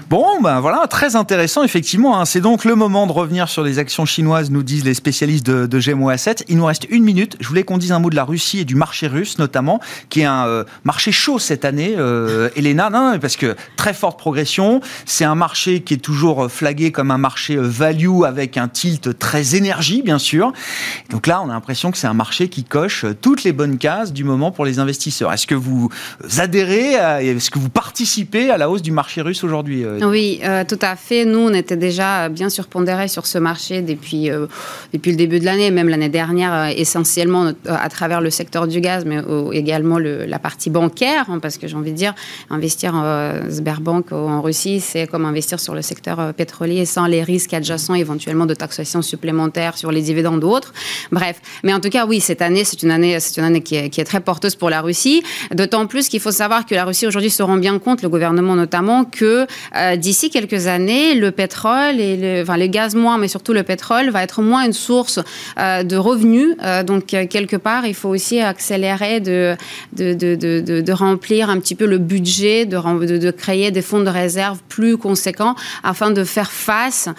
Bon, 0.10 0.42
ben 0.42 0.60
voilà, 0.62 0.88
très 0.88 1.16
intéressant, 1.16 1.64
effectivement. 1.64 2.20
Hein. 2.20 2.26
C'est 2.26 2.42
donc 2.42 2.66
le 2.66 2.74
moment 2.74 3.06
de 3.06 3.12
revenir 3.12 3.50
sur 3.50 3.62
les 3.62 3.78
actions 3.78 4.06
chinoises, 4.06 4.50
nous 4.50 4.64
disent 4.64 4.84
les 4.84 4.96
spécialistes 4.96 5.46
de, 5.46 5.80
GMO 5.80 6.10
Asset. 6.10 6.38
Il 6.48 6.58
nous 6.58 6.66
reste 6.66 6.88
une 6.90 7.04
minute. 7.04 7.38
Je 7.40 7.48
voulais 7.48 7.64
qu'on 7.64 7.78
dise 7.78 7.92
un 7.92 8.00
mot 8.00 8.10
de 8.10 8.16
la 8.16 8.24
Russie 8.24 8.60
et 8.60 8.66
du 8.66 8.74
marché 8.74 9.06
russe, 9.08 9.38
notamment, 9.38 9.80
qui 10.10 10.22
est 10.22 10.26
un 10.26 10.48
euh, 10.48 10.64
marché 10.86 11.12
chaud 11.12 11.38
cette 11.38 11.66
année, 11.66 11.94
euh, 11.98 12.50
Elena, 12.56 12.90
non, 12.90 13.20
parce 13.20 13.36
que 13.36 13.56
très 13.76 13.94
forte 13.94 14.18
progression. 14.18 14.82
C'est 15.06 15.26
un 15.26 15.36
marché 15.36 15.82
qui 15.82 15.94
est 15.94 16.04
toujours 16.04 16.50
flagué 16.50 16.92
comme 16.92 17.12
un 17.12 17.20
marché 17.20 17.56
euh, 17.58 17.62
value 17.62 18.24
avec 18.26 18.58
un 18.58 18.68
tilt 18.68 19.20
très 19.20 19.56
énergie, 19.56 20.02
bien 20.02 20.18
sûr. 20.18 20.52
Donc 21.12 21.28
là, 21.28 21.42
on 21.46 21.50
a 21.50 21.54
l'impression 21.54 21.92
que 21.92 21.98
c'est 22.00 22.08
un 22.08 22.16
marché 22.16 22.50
qui 22.50 22.64
coche 22.64 23.06
toutes 23.22 23.44
les 23.44 23.52
bonnes 23.52 23.78
cases 23.78 24.14
du 24.14 24.24
moment 24.24 24.52
pour 24.52 24.66
les 24.66 24.80
investisseurs. 24.80 25.32
Est-ce 25.32 25.46
que 25.46 25.56
vous 25.56 25.90
adhérez, 26.38 26.94
est-ce 27.24 27.52
que 27.52 27.60
vous 27.60 27.70
participez 27.70 28.50
à 28.50 28.58
la 28.58 28.70
hausse 28.70 28.82
du 28.82 28.92
marché 28.92 29.11
russe 29.18 29.44
aujourd'hui. 29.44 29.84
Euh, 29.84 30.00
oui, 30.04 30.40
euh, 30.44 30.64
tout 30.64 30.80
à 30.82 30.96
fait. 30.96 31.26
Nous, 31.26 31.40
on 31.40 31.54
était 31.54 31.76
déjà 31.76 32.30
bien 32.30 32.50
surpondérés 32.50 33.08
sur 33.08 33.26
ce 33.26 33.38
marché 33.38 33.82
depuis, 33.82 34.30
euh, 34.30 34.46
depuis 34.94 35.12
le 35.12 35.18
début 35.18 35.40
de 35.40 35.46
l'année, 35.46 35.72
même 35.72 35.90
l'année 35.90 36.10
dernière, 36.10 36.68
essentiellement 36.78 37.52
à 37.68 37.90
travers 37.90 38.22
le 38.22 38.30
secteur 38.30 38.68
du 38.68 38.80
gaz, 38.80 39.04
mais 39.06 39.20
également 39.52 40.00
le, 40.00 40.26
la 40.26 40.40
partie 40.40 40.70
bancaire, 40.70 41.26
hein, 41.30 41.40
parce 41.40 41.58
que 41.58 41.68
j'ai 41.68 41.76
envie 41.76 41.92
de 41.92 41.98
dire, 41.98 42.14
investir 42.50 42.96
en 42.96 43.42
Sberbank 43.50 44.12
en 44.12 44.42
Russie, 44.42 44.80
c'est 44.80 45.08
comme 45.08 45.26
investir 45.26 45.60
sur 45.60 45.74
le 45.74 45.82
secteur 45.82 46.34
pétrolier 46.34 46.86
sans 46.86 47.08
les 47.08 47.24
risques 47.24 47.54
adjacents 47.54 47.96
éventuellement 47.96 48.46
de 48.46 48.54
taxation 48.54 49.02
supplémentaire 49.02 49.78
sur 49.78 49.92
les 49.92 50.02
dividendes 50.02 50.44
ou 50.44 50.50
autres. 50.50 50.74
Bref, 51.12 51.42
mais 51.64 51.74
en 51.74 51.80
tout 51.80 51.90
cas, 51.90 52.06
oui, 52.06 52.22
cette 52.22 52.42
année, 52.42 52.64
c'est 52.64 52.84
une 52.84 52.92
année, 52.92 53.20
c'est 53.20 53.40
une 53.40 53.48
année 53.48 53.62
qui 53.62 53.76
est 53.76 54.06
très 54.06 54.22
porteuse 54.22 54.56
pour 54.56 54.70
la 54.70 54.82
Russie, 54.82 55.24
d'autant 55.54 55.88
plus 55.88 56.08
qu'il 56.08 56.20
faut 56.20 56.32
savoir 56.32 56.66
que 56.66 56.76
la 56.76 56.86
Russie 56.86 57.08
aujourd'hui 57.08 57.30
se 57.30 57.44
rend 57.44 57.58
bien 57.58 57.80
compte, 57.80 58.02
le 58.02 58.10
gouvernement 58.10 58.56
notamment, 58.56 59.01
que 59.06 59.46
euh, 59.76 59.96
d'ici 59.96 60.30
quelques 60.30 60.68
années, 60.68 61.16
le 61.16 61.32
pétrole 61.32 62.00
et 62.00 62.18
le, 62.18 62.42
enfin, 62.44 62.58
les 62.58 62.70
gaz 62.70 62.96
moins, 62.96 63.18
mais 63.18 63.28
surtout 63.28 63.54
le 63.54 63.64
pétrole, 63.64 64.10
va 64.10 64.24
être 64.24 64.42
moins 64.42 64.66
une 64.66 64.74
source 64.74 65.20
euh, 65.60 65.84
de 65.84 65.96
revenus. 65.96 66.56
Euh, 66.64 66.84
donc, 66.84 67.06
quelque 67.06 67.56
part, 67.56 67.86
il 67.86 67.96
faut 67.96 68.10
aussi 68.10 68.40
accélérer 68.40 69.20
de, 69.20 69.56
de, 69.94 70.14
de, 70.14 70.36
de, 70.82 70.92
remplir 70.92 71.50
un 71.50 71.60
petit 71.60 71.76
peu 71.76 71.86
le 71.86 71.98
budget, 71.98 72.66
de, 72.66 73.18
de, 73.18 73.32
créer 73.32 73.72
des 73.72 73.82
fonds 73.82 74.02
de 74.02 74.10
réserve 74.10 74.60
plus 74.68 74.98
conséquents 74.98 75.56
afin 75.84 76.12
de 76.12 76.24
faire 76.24 76.52
face 76.52 77.10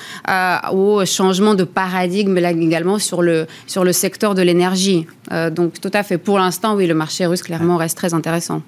au 0.73 1.05
changement 1.05 1.55
de 1.55 1.64
paradigme 1.64 2.38
là 2.38 2.51
également 2.51 2.99
sur 2.99 3.23
le, 3.23 3.47
sur 3.66 3.85
le 3.85 3.92
secteur 3.92 4.35
de 4.35 4.42
l'énergie. 4.42 5.07
donc, 5.51 5.81
tout 5.81 5.90
à 5.92 6.03
fait. 6.03 6.18
Pour 6.18 6.38
l'instant, 6.38 6.75
oui, 6.75 6.87
le 6.87 6.95
marché 6.95 7.27
russe, 7.27 7.42
clairement, 7.42 7.77
reste 7.77 7.97
très 7.97 8.14
intéressant. 8.14 8.62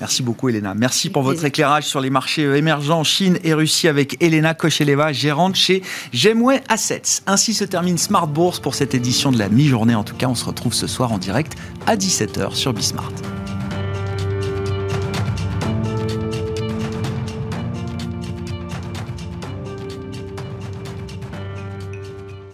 Merci 0.00 0.22
beaucoup, 0.22 0.48
Elena. 0.48 0.74
Merci 0.74 1.10
pour 1.10 1.22
votre 1.22 1.44
éclairage 1.44 1.84
sur 1.84 2.00
les 2.00 2.10
marchés 2.10 2.44
euh, 2.44 2.56
émergents 2.56 3.02
Chine 3.04 3.38
et 3.42 3.52
Russie 3.52 3.88
avec 3.88 4.22
Elena 4.22 4.54
Kocheleva, 4.54 5.12
gérante 5.12 5.56
chez 5.56 5.82
Gemway 6.12 6.62
Assets. 6.68 7.22
Ainsi 7.26 7.54
se 7.54 7.64
termine 7.64 7.98
Smart 7.98 8.28
Bourse 8.28 8.60
pour 8.60 8.74
cette 8.74 8.94
édition 8.94 9.32
de 9.32 9.38
la 9.38 9.48
mi-journée. 9.48 9.94
En 9.94 10.04
tout 10.04 10.14
cas, 10.14 10.28
on 10.28 10.34
se 10.34 10.44
retrouve 10.44 10.74
ce 10.74 10.86
soir 10.86 11.12
en 11.12 11.18
direct 11.18 11.54
à 11.86 11.96
17h 11.96 12.54
sur 12.54 12.72
Bismart. 12.72 13.12